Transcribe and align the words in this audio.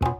Ciao 0.00 0.12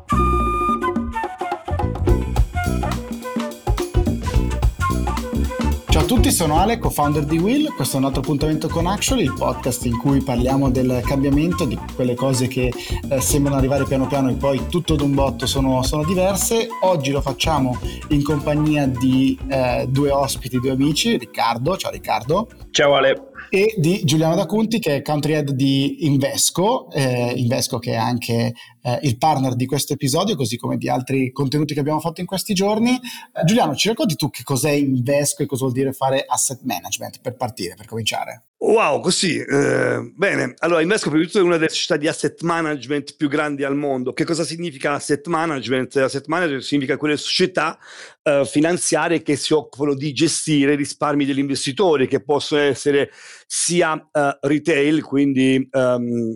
a 5.95 6.05
tutti, 6.05 6.33
sono 6.33 6.59
Ale, 6.59 6.79
co-founder 6.79 7.25
di 7.25 7.39
Will. 7.39 7.73
Questo 7.77 7.95
è 7.95 8.01
un 8.01 8.07
altro 8.07 8.23
appuntamento 8.23 8.67
con 8.67 8.89
Actually, 8.89 9.23
il 9.23 9.35
podcast 9.35 9.85
in 9.85 9.97
cui 9.99 10.21
parliamo 10.21 10.69
del 10.71 11.01
cambiamento, 11.05 11.65
di 11.65 11.79
quelle 11.95 12.17
cose 12.17 12.49
che 12.49 12.73
eh, 13.09 13.21
sembrano 13.21 13.57
arrivare 13.57 13.85
piano 13.85 14.09
piano 14.09 14.31
e 14.31 14.35
poi 14.35 14.67
tutto 14.69 14.97
d'un 14.97 15.15
botto 15.15 15.47
sono, 15.47 15.85
sono 15.85 16.05
diverse. 16.05 16.67
Oggi 16.83 17.13
lo 17.13 17.21
facciamo 17.21 17.79
in 18.09 18.25
compagnia 18.25 18.89
di 18.89 19.39
eh, 19.49 19.87
due 19.89 20.11
ospiti, 20.11 20.59
due 20.59 20.73
amici, 20.73 21.17
Riccardo. 21.17 21.77
Ciao 21.77 21.93
Riccardo. 21.93 22.49
Ciao 22.73 22.97
Ale 22.97 23.29
e 23.51 23.75
di 23.79 24.03
Giuliano 24.05 24.35
Da 24.35 24.47
Cunti 24.47 24.79
che 24.79 24.97
è 24.97 25.03
country 25.03 25.33
head 25.33 25.51
di 25.53 26.07
Invesco, 26.07 26.91
eh, 26.91 27.33
Invesco 27.37 27.79
che 27.79 27.93
è 27.93 27.97
anche 27.97 28.55
eh, 28.89 29.07
il 29.07 29.19
partner 29.19 29.55
di 29.55 29.67
questo 29.67 29.93
episodio 29.93 30.37
così 30.37 30.57
come 30.57 30.77
di 30.77 30.89
altri 30.89 31.31
contenuti 31.33 31.75
che 31.75 31.81
abbiamo 31.81 32.01
fatto 32.01 32.21
in 32.21 32.27
questi 32.27 32.55
giorni. 32.55 32.95
Eh, 32.95 33.45
Giuliano 33.45 33.75
ci 33.75 33.89
racconti 33.89 34.17
tu 34.17 34.31
che 34.31 34.43
cos'è 34.43 34.71
Invesco 34.71 35.43
e 35.43 35.47
cosa 35.47 35.63
vuol 35.63 35.75
dire 35.75 35.93
fare 35.93 36.25
asset 36.27 36.61
management 36.63 37.21
per 37.21 37.37
partire, 37.37 37.75
per 37.75 37.87
cominciare? 37.87 38.45
Wow, 38.61 39.01
così. 39.01 39.39
Eh, 39.39 40.13
bene, 40.17 40.55
allora 40.59 40.81
Invesco 40.81 41.11
per 41.11 41.23
tutto 41.23 41.39
è 41.39 41.43
una 41.43 41.57
delle 41.57 41.69
società 41.69 41.97
di 41.97 42.09
asset 42.09 42.43
management 42.43 43.15
più 43.17 43.29
grandi 43.29 43.63
al 43.63 43.77
mondo. 43.77 44.13
Che 44.13 44.25
cosa 44.25 44.43
significa 44.43 44.95
asset 44.95 45.27
management? 45.29 45.97
Asset 45.97 46.27
management 46.27 46.63
significa 46.63 46.97
quelle 46.97 47.17
società 47.17 47.79
eh, 48.23 48.45
finanziarie 48.45 49.23
che 49.23 49.37
si 49.37 49.53
occupano 49.53 49.95
di 49.95 50.13
gestire 50.13 50.73
i 50.73 50.77
risparmi 50.77 51.25
degli 51.25 51.39
investitori, 51.39 52.09
che 52.09 52.23
possono 52.23 52.63
essere 52.63 53.11
sia 53.47 53.93
uh, 53.95 54.47
retail, 54.47 55.03
quindi 55.03 55.69
um, 55.73 56.33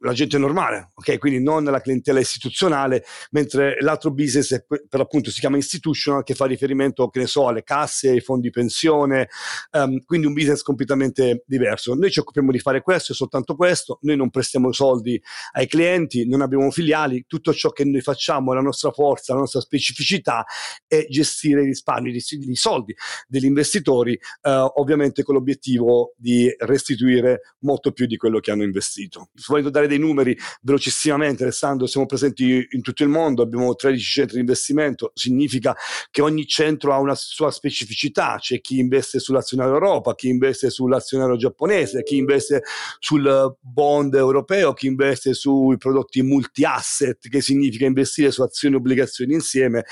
la 0.00 0.12
gente 0.12 0.38
normale, 0.38 0.90
ok? 0.94 1.18
Quindi 1.18 1.42
non 1.42 1.64
la 1.64 1.80
clientela 1.80 2.20
istituzionale, 2.20 3.04
mentre 3.30 3.76
l'altro 3.80 4.10
business 4.10 4.54
è, 4.54 4.64
per 4.64 4.98
l'appunto 4.98 5.30
si 5.30 5.40
chiama 5.40 5.56
institutional 5.56 6.22
che 6.22 6.34
fa 6.34 6.46
riferimento, 6.46 7.08
che 7.08 7.20
ne 7.20 7.26
so, 7.26 7.48
alle 7.48 7.62
casse, 7.62 8.08
ai 8.10 8.20
fondi 8.20 8.50
pensione, 8.50 9.28
um, 9.72 10.02
quindi 10.04 10.26
un 10.26 10.32
business 10.32 10.62
completamente 10.62 11.44
diverso. 11.46 11.94
Noi 11.94 12.10
ci 12.10 12.20
occupiamo 12.20 12.50
di 12.50 12.58
fare 12.58 12.80
questo 12.82 13.12
e 13.12 13.14
soltanto 13.14 13.54
questo, 13.56 13.98
noi 14.02 14.16
non 14.16 14.30
prestiamo 14.30 14.72
soldi 14.72 15.20
ai 15.52 15.66
clienti, 15.66 16.26
non 16.26 16.40
abbiamo 16.40 16.70
filiali, 16.70 17.24
tutto 17.26 17.52
ciò 17.52 17.70
che 17.70 17.84
noi 17.84 18.00
facciamo, 18.00 18.52
la 18.54 18.60
nostra 18.60 18.90
forza, 18.92 19.34
la 19.34 19.40
nostra 19.40 19.60
specificità 19.60 20.44
è 20.86 21.06
gestire 21.08 21.62
i 21.62 21.66
risparmi, 21.66 22.14
i 22.14 22.56
soldi 22.56 22.94
degli 23.26 23.44
investitori, 23.44 24.18
uh, 24.42 24.50
ovviamente 24.80 25.22
con 25.22 25.34
l'obiettivo 25.34 26.14
di 26.16 26.52
restituire 26.58 27.54
molto 27.60 27.92
più 27.92 28.06
di 28.06 28.16
quello 28.16 28.40
che 28.40 28.50
hanno 28.50 28.62
investito. 28.62 29.28
Voglio 29.46 29.68
dare 29.68 29.88
dei 29.90 29.98
numeri 29.98 30.36
velocissimamente, 30.62 31.42
Alessandro, 31.42 31.86
siamo 31.86 32.06
presenti 32.06 32.66
in 32.70 32.80
tutto 32.80 33.02
il 33.02 33.08
mondo, 33.08 33.42
abbiamo 33.42 33.74
13 33.74 34.02
centri 34.02 34.34
di 34.34 34.40
investimento, 34.40 35.12
significa 35.14 35.76
che 36.10 36.22
ogni 36.22 36.46
centro 36.46 36.92
ha 36.94 36.98
una 36.98 37.14
sua 37.14 37.50
specificità, 37.50 38.36
c'è 38.38 38.60
chi 38.60 38.78
investe 38.78 39.18
sull'azionario 39.18 39.74
Europa, 39.74 40.14
chi 40.14 40.28
investe 40.28 40.70
sull'azionario 40.70 41.36
giapponese, 41.36 42.02
chi 42.02 42.16
investe 42.16 42.62
sul 42.98 43.56
bond 43.60 44.14
europeo, 44.14 44.72
chi 44.72 44.86
investe 44.86 45.34
sui 45.34 45.76
prodotti 45.76 46.22
multi-asset, 46.22 47.28
che 47.28 47.40
significa 47.40 47.84
investire 47.84 48.30
su 48.30 48.42
azioni 48.42 48.74
e 48.74 48.78
obbligazioni 48.78 49.34
insieme 49.34 49.84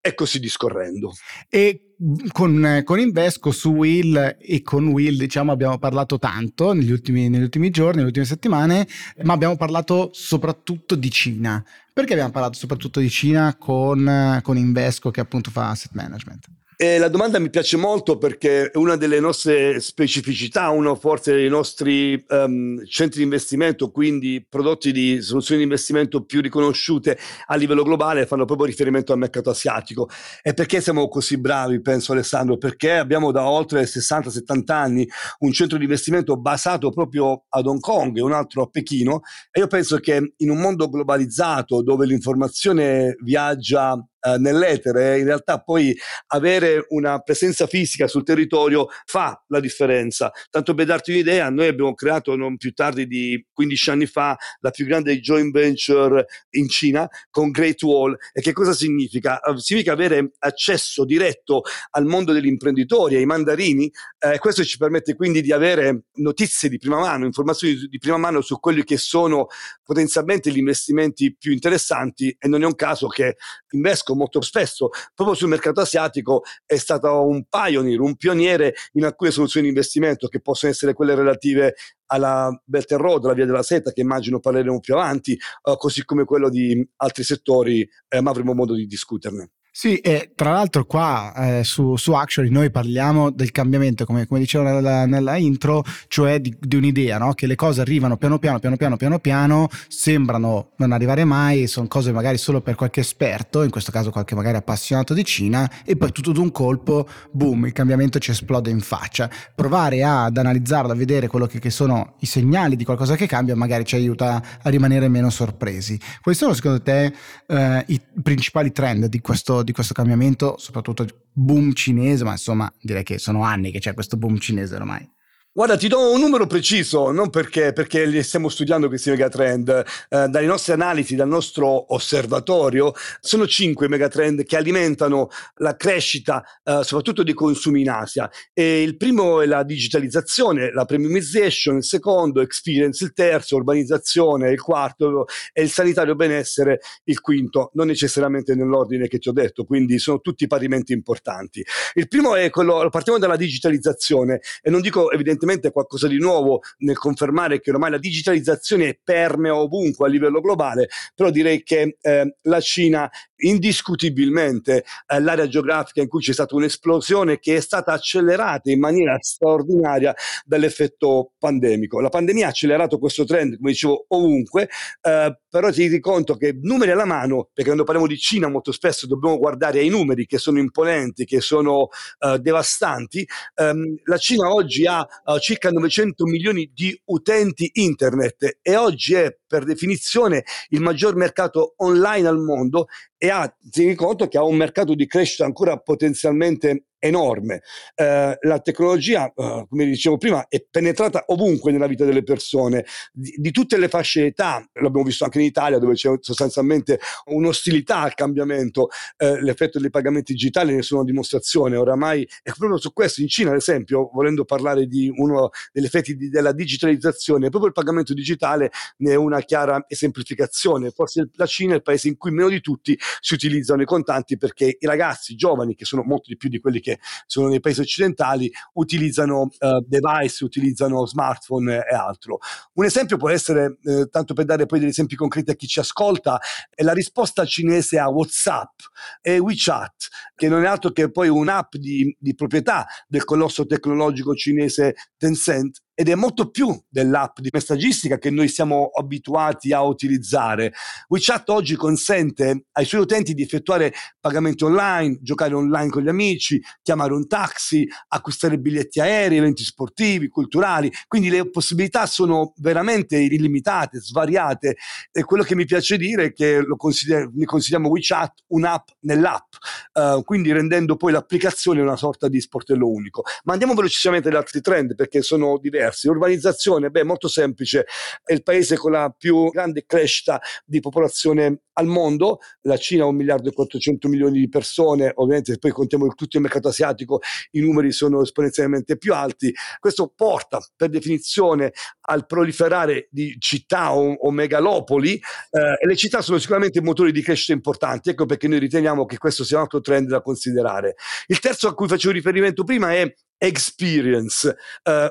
e 0.00 0.14
così 0.14 0.40
discorrendo. 0.40 1.12
E 1.48 1.89
con, 2.32 2.82
con, 2.84 2.98
Invesco 2.98 3.50
su 3.50 3.70
Will 3.70 4.36
e 4.40 4.62
con 4.62 4.88
Will 4.88 5.18
diciamo 5.18 5.52
abbiamo 5.52 5.78
parlato 5.78 6.18
tanto 6.18 6.72
negli 6.72 6.90
ultimi, 6.90 7.28
negli 7.28 7.42
ultimi 7.42 7.70
giorni, 7.70 7.96
nelle 7.96 8.06
ultime 8.06 8.24
settimane, 8.24 8.86
ma 9.22 9.34
abbiamo 9.34 9.56
parlato 9.56 10.10
soprattutto 10.12 10.94
di 10.94 11.10
Cina. 11.10 11.62
Perché 11.92 12.12
abbiamo 12.12 12.30
parlato 12.30 12.56
soprattutto 12.56 13.00
di 13.00 13.10
Cina 13.10 13.54
con, 13.56 14.40
con 14.42 14.56
Invesco 14.56 15.10
che 15.10 15.20
appunto 15.20 15.50
fa 15.50 15.70
asset 15.70 15.92
management? 15.92 16.46
Eh, 16.82 16.96
la 16.96 17.08
domanda 17.08 17.38
mi 17.38 17.50
piace 17.50 17.76
molto 17.76 18.16
perché 18.16 18.70
è 18.70 18.78
una 18.78 18.96
delle 18.96 19.20
nostre 19.20 19.80
specificità, 19.80 20.70
uno 20.70 20.94
forse 20.94 21.34
dei 21.34 21.50
nostri 21.50 22.24
um, 22.30 22.82
centri 22.86 23.18
di 23.18 23.24
investimento, 23.24 23.90
quindi 23.90 24.42
prodotti 24.48 24.90
di 24.90 25.20
soluzioni 25.20 25.58
di 25.58 25.66
investimento 25.66 26.24
più 26.24 26.40
riconosciute 26.40 27.18
a 27.48 27.54
livello 27.56 27.82
globale, 27.82 28.24
fanno 28.24 28.46
proprio 28.46 28.64
riferimento 28.64 29.12
al 29.12 29.18
mercato 29.18 29.50
asiatico. 29.50 30.08
E 30.40 30.54
perché 30.54 30.80
siamo 30.80 31.06
così 31.08 31.36
bravi, 31.36 31.82
penso 31.82 32.12
Alessandro? 32.12 32.56
Perché 32.56 32.92
abbiamo 32.92 33.30
da 33.30 33.46
oltre 33.46 33.82
60-70 33.82 34.72
anni 34.72 35.06
un 35.40 35.52
centro 35.52 35.76
di 35.76 35.84
investimento 35.84 36.38
basato 36.38 36.88
proprio 36.88 37.44
ad 37.50 37.66
Hong 37.66 37.80
Kong 37.80 38.16
e 38.16 38.22
un 38.22 38.32
altro 38.32 38.62
a 38.62 38.68
Pechino 38.68 39.20
e 39.50 39.60
io 39.60 39.66
penso 39.66 39.98
che 39.98 40.32
in 40.34 40.48
un 40.48 40.56
mondo 40.56 40.88
globalizzato 40.88 41.82
dove 41.82 42.06
l'informazione 42.06 43.16
viaggia 43.22 44.02
eh, 44.20 44.36
nell'etere, 44.38 45.18
in 45.18 45.24
realtà 45.24 45.60
poi 45.60 45.96
avere 46.28 46.84
una 46.88 47.20
presenza 47.20 47.66
fisica 47.66 48.06
sul 48.06 48.22
territorio 48.22 48.88
fa 49.04 49.42
la 49.48 49.60
differenza. 49.60 50.30
Tanto 50.50 50.74
per 50.74 50.86
darti 50.86 51.10
un'idea, 51.10 51.48
noi 51.50 51.68
abbiamo 51.68 51.94
creato 51.94 52.36
non 52.36 52.56
più 52.56 52.72
tardi 52.72 53.06
di 53.06 53.44
15 53.52 53.90
anni 53.90 54.06
fa 54.06 54.36
la 54.60 54.70
più 54.70 54.84
grande 54.84 55.18
joint 55.20 55.52
venture 55.52 56.26
in 56.50 56.68
Cina 56.68 57.08
con 57.30 57.50
Great 57.50 57.82
Wall. 57.82 58.16
E 58.32 58.40
che 58.40 58.52
cosa 58.52 58.72
significa? 58.72 59.40
Uh, 59.42 59.56
significa 59.56 59.92
avere 59.92 60.32
accesso 60.40 61.04
diretto 61.04 61.62
al 61.90 62.04
mondo 62.04 62.32
degli 62.32 62.46
imprenditori, 62.46 63.16
ai 63.16 63.26
mandarini. 63.26 63.90
Eh, 64.18 64.38
questo 64.38 64.64
ci 64.64 64.76
permette 64.76 65.14
quindi 65.14 65.40
di 65.40 65.52
avere 65.52 66.04
notizie 66.14 66.68
di 66.68 66.78
prima 66.78 66.98
mano, 66.98 67.24
informazioni 67.24 67.74
di 67.88 67.98
prima 67.98 68.18
mano 68.18 68.42
su 68.42 68.58
quelli 68.60 68.84
che 68.84 68.98
sono 68.98 69.46
potenzialmente 69.82 70.50
gli 70.50 70.58
investimenti 70.58 71.34
più 71.34 71.52
interessanti 71.52 72.34
e 72.38 72.48
non 72.48 72.62
è 72.62 72.66
un 72.66 72.74
caso 72.74 73.08
che 73.08 73.36
Invesco 73.72 74.09
Tedesco 74.10 74.14
molto 74.14 74.40
spesso 74.40 74.90
proprio 75.14 75.36
sul 75.36 75.48
mercato 75.48 75.80
asiatico 75.80 76.42
è 76.66 76.76
stato 76.76 77.26
un 77.26 77.44
pioneer, 77.48 78.00
un 78.00 78.16
pioniere 78.16 78.74
in 78.92 79.04
alcune 79.04 79.30
soluzioni 79.30 79.66
di 79.66 79.72
investimento 79.72 80.28
che 80.28 80.40
possono 80.40 80.72
essere 80.72 80.92
quelle 80.92 81.14
relative 81.14 81.74
alla 82.06 82.50
Belt 82.64 82.90
and 82.92 83.00
Road, 83.00 83.24
la 83.24 83.34
via 83.34 83.46
della 83.46 83.62
seta, 83.62 83.92
che 83.92 84.00
immagino 84.00 84.40
parleremo 84.40 84.80
più 84.80 84.94
avanti, 84.94 85.38
uh, 85.62 85.76
così 85.76 86.04
come 86.04 86.24
quello 86.24 86.48
di 86.48 86.84
altri 86.96 87.22
settori, 87.22 87.88
eh, 88.08 88.20
ma 88.20 88.30
avremo 88.30 88.52
modo 88.52 88.74
di 88.74 88.86
discuterne. 88.86 89.52
Sì, 89.72 89.98
e 89.98 90.32
tra 90.34 90.50
l'altro 90.50 90.84
qua 90.84 91.32
eh, 91.36 91.64
su, 91.64 91.94
su 91.94 92.12
Actually 92.12 92.50
noi 92.50 92.72
parliamo 92.72 93.30
del 93.30 93.52
cambiamento, 93.52 94.04
come, 94.04 94.26
come 94.26 94.40
dicevo 94.40 94.64
nella, 94.64 95.06
nella, 95.06 95.36
intro, 95.36 95.84
cioè 96.08 96.40
di, 96.40 96.54
di 96.58 96.74
un'idea, 96.74 97.18
no? 97.18 97.34
che 97.34 97.46
le 97.46 97.54
cose 97.54 97.80
arrivano 97.80 98.16
piano 98.16 98.40
piano, 98.40 98.58
piano 98.58 98.76
piano, 98.76 98.96
piano 98.96 99.18
piano, 99.20 99.68
sembrano 99.86 100.70
non 100.78 100.90
arrivare 100.90 101.24
mai, 101.24 101.68
sono 101.68 101.86
cose 101.86 102.10
magari 102.10 102.36
solo 102.36 102.60
per 102.60 102.74
qualche 102.74 102.98
esperto, 102.98 103.62
in 103.62 103.70
questo 103.70 103.92
caso 103.92 104.10
qualche 104.10 104.34
magari 104.34 104.56
appassionato 104.56 105.14
di 105.14 105.24
Cina, 105.24 105.70
e 105.84 105.96
poi 105.96 106.10
tutto 106.10 106.32
d'un 106.32 106.50
colpo, 106.50 107.06
boom, 107.30 107.66
il 107.66 107.72
cambiamento 107.72 108.18
ci 108.18 108.32
esplode 108.32 108.70
in 108.70 108.80
faccia. 108.80 109.30
Provare 109.54 110.02
ad 110.02 110.36
analizzarlo, 110.36 110.90
a 110.90 110.96
vedere 110.96 111.28
quello 111.28 111.46
che, 111.46 111.60
che 111.60 111.70
sono 111.70 112.14
i 112.18 112.26
segnali 112.26 112.74
di 112.74 112.84
qualcosa 112.84 113.14
che 113.14 113.28
cambia, 113.28 113.54
magari 113.54 113.84
ci 113.84 113.94
aiuta 113.94 114.42
a 114.62 114.68
rimanere 114.68 115.08
meno 115.08 115.30
sorpresi. 115.30 115.98
Quali 116.20 116.36
sono 116.36 116.54
secondo 116.54 116.82
te 116.82 117.14
eh, 117.46 117.84
i 117.86 118.00
principali 118.20 118.72
trend 118.72 119.06
di 119.06 119.20
questo 119.20 119.59
di 119.62 119.72
questo 119.72 119.94
cambiamento, 119.94 120.56
soprattutto 120.58 121.06
boom 121.32 121.72
cinese, 121.72 122.24
ma 122.24 122.32
insomma 122.32 122.72
direi 122.80 123.02
che 123.02 123.18
sono 123.18 123.42
anni 123.42 123.70
che 123.70 123.78
c'è 123.78 123.94
questo 123.94 124.16
boom 124.16 124.38
cinese 124.38 124.76
ormai. 124.76 125.08
Guarda, 125.52 125.76
ti 125.76 125.88
do 125.88 126.12
un 126.12 126.20
numero 126.20 126.46
preciso, 126.46 127.10
non 127.10 127.28
perché, 127.28 127.72
perché 127.72 128.22
stiamo 128.22 128.48
studiando 128.48 128.86
questi 128.86 129.10
megatrend, 129.10 129.68
eh, 130.08 130.28
dalle 130.28 130.46
nostre 130.46 130.74
analisi, 130.74 131.16
dal 131.16 131.26
nostro 131.26 131.92
osservatorio, 131.92 132.92
sono 133.18 133.48
cinque 133.48 133.88
megatrend 133.88 134.44
che 134.44 134.56
alimentano 134.56 135.26
la 135.56 135.74
crescita 135.74 136.44
eh, 136.62 136.82
soprattutto 136.84 137.24
dei 137.24 137.34
consumi 137.34 137.80
in 137.80 137.90
Asia. 137.90 138.30
E 138.52 138.82
il 138.82 138.96
primo 138.96 139.40
è 139.40 139.46
la 139.46 139.64
digitalizzazione, 139.64 140.72
la 140.72 140.84
premiumization, 140.84 141.78
il 141.78 141.84
secondo 141.84 142.42
experience, 142.42 143.02
il 143.02 143.12
terzo 143.12 143.56
urbanizzazione, 143.56 144.52
il 144.52 144.60
quarto 144.60 145.26
è 145.52 145.62
il 145.62 145.70
sanitario 145.70 146.14
benessere, 146.14 146.78
il 147.06 147.20
quinto, 147.20 147.72
non 147.74 147.88
necessariamente 147.88 148.54
nell'ordine 148.54 149.08
che 149.08 149.18
ti 149.18 149.28
ho 149.28 149.32
detto, 149.32 149.64
quindi 149.64 149.98
sono 149.98 150.20
tutti 150.20 150.46
parimenti 150.46 150.92
importanti. 150.92 151.60
Il 151.94 152.06
primo 152.06 152.36
è 152.36 152.50
quello, 152.50 152.86
partiamo 152.88 153.18
dalla 153.18 153.34
digitalizzazione 153.34 154.38
e 154.62 154.70
non 154.70 154.80
dico 154.80 155.10
evidentemente 155.10 155.38
evidentemente 155.40 155.72
qualcosa 155.72 156.06
di 156.06 156.18
nuovo 156.18 156.60
nel 156.78 156.98
confermare 156.98 157.60
che 157.60 157.70
ormai 157.70 157.90
la 157.90 157.98
digitalizzazione 157.98 158.98
permea 159.02 159.56
ovunque 159.56 160.06
a 160.06 160.10
livello 160.10 160.40
globale, 160.40 160.88
però 161.14 161.30
direi 161.30 161.62
che 161.62 161.96
eh, 162.00 162.36
la 162.42 162.60
Cina 162.60 163.10
indiscutibilmente 163.42 164.84
eh, 165.06 165.20
l'area 165.20 165.48
geografica 165.48 166.02
in 166.02 166.08
cui 166.08 166.20
c'è 166.20 166.32
stata 166.32 166.54
un'esplosione 166.54 167.38
che 167.38 167.56
è 167.56 167.60
stata 167.60 167.92
accelerata 167.92 168.70
in 168.70 168.78
maniera 168.78 169.16
straordinaria 169.18 170.14
dall'effetto 170.44 171.32
pandemico. 171.38 172.00
La 172.00 172.10
pandemia 172.10 172.46
ha 172.46 172.50
accelerato 172.50 172.98
questo 172.98 173.24
trend, 173.24 173.56
come 173.56 173.70
dicevo, 173.70 174.04
ovunque, 174.08 174.68
eh, 175.00 175.38
però 175.48 175.70
ti 175.70 175.82
rendi 175.82 176.00
conto 176.00 176.36
che 176.36 176.56
numeri 176.60 176.90
alla 176.90 177.06
mano, 177.06 177.44
perché 177.52 177.64
quando 177.64 177.84
parliamo 177.84 178.08
di 178.08 178.18
Cina 178.18 178.48
molto 178.48 178.72
spesso 178.72 179.06
dobbiamo 179.06 179.38
guardare 179.38 179.78
ai 179.78 179.88
numeri 179.88 180.26
che 180.26 180.38
sono 180.38 180.58
imponenti, 180.58 181.24
che 181.24 181.40
sono 181.40 181.88
eh, 182.18 182.38
devastanti, 182.38 183.26
ehm, 183.54 184.00
la 184.04 184.18
Cina 184.18 184.52
oggi 184.52 184.86
ha 184.86 185.06
uh, 185.34 185.38
circa 185.38 185.70
900 185.70 186.24
milioni 186.24 186.70
di 186.74 186.98
utenti 187.06 187.70
internet. 187.74 188.58
E 188.62 188.76
oggi 188.76 189.14
è 189.14 189.36
per 189.46 189.64
definizione 189.64 190.44
il 190.70 190.80
maggior 190.80 191.14
mercato 191.16 191.74
online 191.78 192.28
al 192.28 192.38
mondo 192.38 192.86
e 193.22 193.28
ha, 193.28 193.54
tieni 193.70 193.94
conto 193.94 194.28
che 194.28 194.38
ha 194.38 194.44
un 194.44 194.56
mercato 194.56 194.94
di 194.94 195.06
crescita 195.06 195.44
ancora 195.44 195.76
potenzialmente 195.76 196.86
enorme. 197.00 197.62
Eh, 197.94 198.38
la 198.40 198.60
tecnologia, 198.60 199.26
eh, 199.34 199.66
come 199.68 199.86
dicevo 199.86 200.18
prima, 200.18 200.46
è 200.48 200.64
penetrata 200.70 201.24
ovunque 201.28 201.72
nella 201.72 201.86
vita 201.86 202.04
delle 202.04 202.22
persone, 202.22 202.84
di, 203.12 203.34
di, 203.36 203.50
tutte 203.50 203.78
le 203.78 203.88
fasce 203.88 204.22
d'età, 204.22 204.64
l'abbiamo 204.74 205.02
visto 205.02 205.24
anche 205.24 205.38
in 205.38 205.46
Italia 205.46 205.78
dove 205.78 205.94
c'è 205.94 206.12
sostanzialmente 206.20 207.00
un'ostilità 207.26 208.00
al 208.00 208.14
cambiamento, 208.14 208.88
eh, 209.16 209.42
l'effetto 209.42 209.78
dei 209.80 209.90
pagamenti 209.90 210.34
digitali 210.34 210.74
ne 210.74 210.82
sono 210.82 211.02
dimostrazione, 211.02 211.76
oramai 211.76 212.26
è 212.42 212.52
proprio 212.56 212.78
su 212.78 212.92
questo, 212.92 213.22
in 213.22 213.28
Cina 213.28 213.50
ad 213.50 213.56
esempio, 213.56 214.10
volendo 214.12 214.44
parlare 214.44 214.86
di 214.86 215.10
uno 215.14 215.50
degli 215.72 215.86
effetti 215.86 216.14
di, 216.14 216.28
della 216.28 216.52
digitalizzazione, 216.52 217.48
proprio 217.48 217.66
il 217.66 217.72
pagamento 217.72 218.12
digitale 218.12 218.70
ne 218.98 219.12
è 219.12 219.16
una 219.16 219.40
chiara 219.40 219.84
esemplificazione, 219.88 220.90
forse 220.90 221.30
la 221.34 221.46
Cina 221.46 221.72
è 221.72 221.76
il 221.76 221.82
paese 221.82 222.08
in 222.08 222.16
cui 222.18 222.30
meno 222.30 222.50
di 222.50 222.60
tutti 222.60 222.98
si 223.20 223.34
utilizzano 223.34 223.82
i 223.82 223.86
contanti 223.86 224.36
perché 224.36 224.76
i 224.78 224.86
ragazzi 224.86 225.34
giovani, 225.34 225.74
che 225.74 225.84
sono 225.84 226.02
molto 226.02 226.24
di 226.28 226.36
più 226.36 226.48
di 226.48 226.60
quelli 226.60 226.80
che 226.80 226.98
sono 227.26 227.48
nei 227.48 227.60
paesi 227.60 227.80
occidentali, 227.80 228.50
utilizzano 228.74 229.42
uh, 229.58 229.84
device, 229.86 230.44
utilizzano 230.44 231.06
smartphone 231.06 231.84
e 231.86 231.94
altro. 231.94 232.38
Un 232.74 232.84
esempio 232.84 233.16
può 233.16 233.30
essere, 233.30 233.78
eh, 233.82 234.08
tanto 234.08 234.34
per 234.34 234.44
dare 234.44 234.66
poi 234.66 234.78
degli 234.78 234.88
esempi 234.88 235.16
concreti 235.16 235.50
a 235.50 235.54
chi 235.54 235.66
ci 235.66 235.80
ascolta, 235.80 236.40
è 236.74 236.82
la 236.82 236.92
risposta 236.92 237.44
cinese 237.44 237.98
a 237.98 238.08
WhatsApp 238.08 238.80
e 239.20 239.38
WeChat, 239.38 240.08
che 240.34 240.48
non 240.48 240.64
è 240.64 240.66
altro 240.66 240.90
che 240.90 241.10
poi 241.10 241.28
un'app 241.28 241.74
di, 241.76 242.14
di 242.18 242.34
proprietà 242.34 242.86
del 243.06 243.24
colosso 243.24 243.66
tecnologico 243.66 244.34
cinese 244.34 244.94
Tencent 245.16 245.82
ed 246.00 246.08
è 246.08 246.14
molto 246.14 246.48
più 246.48 246.74
dell'app 246.88 247.40
di 247.40 247.50
messaggistica 247.52 248.16
che 248.16 248.30
noi 248.30 248.48
siamo 248.48 248.90
abituati 248.98 249.74
a 249.74 249.82
utilizzare. 249.82 250.72
WeChat 251.08 251.50
oggi 251.50 251.76
consente 251.76 252.68
ai 252.72 252.86
suoi 252.86 253.02
utenti 253.02 253.34
di 253.34 253.42
effettuare 253.42 253.92
pagamenti 254.18 254.64
online, 254.64 255.18
giocare 255.20 255.52
online 255.52 255.90
con 255.90 256.02
gli 256.02 256.08
amici, 256.08 256.58
chiamare 256.80 257.12
un 257.12 257.28
taxi, 257.28 257.86
acquistare 258.08 258.58
biglietti 258.58 258.98
aerei, 258.98 259.36
eventi 259.36 259.62
sportivi, 259.62 260.28
culturali, 260.28 260.90
quindi 261.06 261.28
le 261.28 261.50
possibilità 261.50 262.06
sono 262.06 262.54
veramente 262.56 263.18
illimitate, 263.18 264.00
svariate 264.00 264.78
e 265.12 265.22
quello 265.24 265.42
che 265.42 265.54
mi 265.54 265.66
piace 265.66 265.98
dire 265.98 266.24
è 266.24 266.32
che 266.32 266.64
consider- 266.78 267.30
ne 267.34 267.44
consideriamo 267.44 267.90
WeChat 267.90 268.44
un'app 268.46 268.88
nell'app, 269.00 269.52
uh, 269.92 270.24
quindi 270.24 270.50
rendendo 270.50 270.96
poi 270.96 271.12
l'applicazione 271.12 271.82
una 271.82 271.96
sorta 271.96 272.26
di 272.26 272.40
sportello 272.40 272.88
unico. 272.88 273.22
Ma 273.44 273.52
andiamo 273.52 273.74
velocemente 273.74 274.28
agli 274.30 274.36
altri 274.36 274.62
trend 274.62 274.94
perché 274.94 275.20
sono 275.20 275.58
diversi 275.58 275.88
diversi. 275.90 276.08
Urbanizzazione, 276.08 276.90
beh, 276.90 277.04
molto 277.04 277.28
semplice, 277.28 277.86
è 278.24 278.32
il 278.32 278.42
paese 278.42 278.76
con 278.76 278.92
la 278.92 279.14
più 279.16 279.50
grande 279.50 279.84
crescita 279.84 280.40
di 280.64 280.80
popolazione 280.80 281.62
al 281.74 281.86
mondo, 281.86 282.40
la 282.62 282.76
Cina 282.76 283.04
ha 283.04 283.06
un 283.06 283.16
miliardo 283.16 283.48
e 283.48 283.52
400 283.52 284.08
milioni 284.08 284.38
di 284.38 284.48
persone, 284.48 285.12
ovviamente 285.14 285.52
se 285.52 285.58
poi 285.58 285.70
contiamo 285.70 286.06
tutto 286.08 286.36
il 286.36 286.42
mercato 286.42 286.68
asiatico 286.68 287.20
i 287.52 287.60
numeri 287.60 287.90
sono 287.90 288.20
esponenzialmente 288.20 288.98
più 288.98 289.14
alti, 289.14 289.52
questo 289.78 290.12
porta 290.14 290.60
per 290.76 290.90
definizione 290.90 291.72
al 292.02 292.26
proliferare 292.26 293.08
di 293.10 293.34
città 293.38 293.94
o, 293.94 294.12
o 294.12 294.30
megalopoli 294.30 295.14
eh, 295.14 295.78
e 295.80 295.86
le 295.86 295.96
città 295.96 296.20
sono 296.20 296.38
sicuramente 296.38 296.82
motori 296.82 297.12
di 297.12 297.22
crescita 297.22 297.52
importanti, 297.52 298.10
ecco 298.10 298.26
perché 298.26 298.46
noi 298.46 298.58
riteniamo 298.58 299.06
che 299.06 299.16
questo 299.16 299.42
sia 299.42 299.56
un 299.56 299.62
altro 299.62 299.80
trend 299.80 300.08
da 300.08 300.20
considerare. 300.20 300.96
Il 301.28 301.38
terzo 301.38 301.68
a 301.68 301.74
cui 301.74 301.88
facevo 301.88 302.12
riferimento 302.12 302.62
prima 302.62 302.92
è 302.92 303.10
experience, 303.42 304.54
uh, 304.84 305.08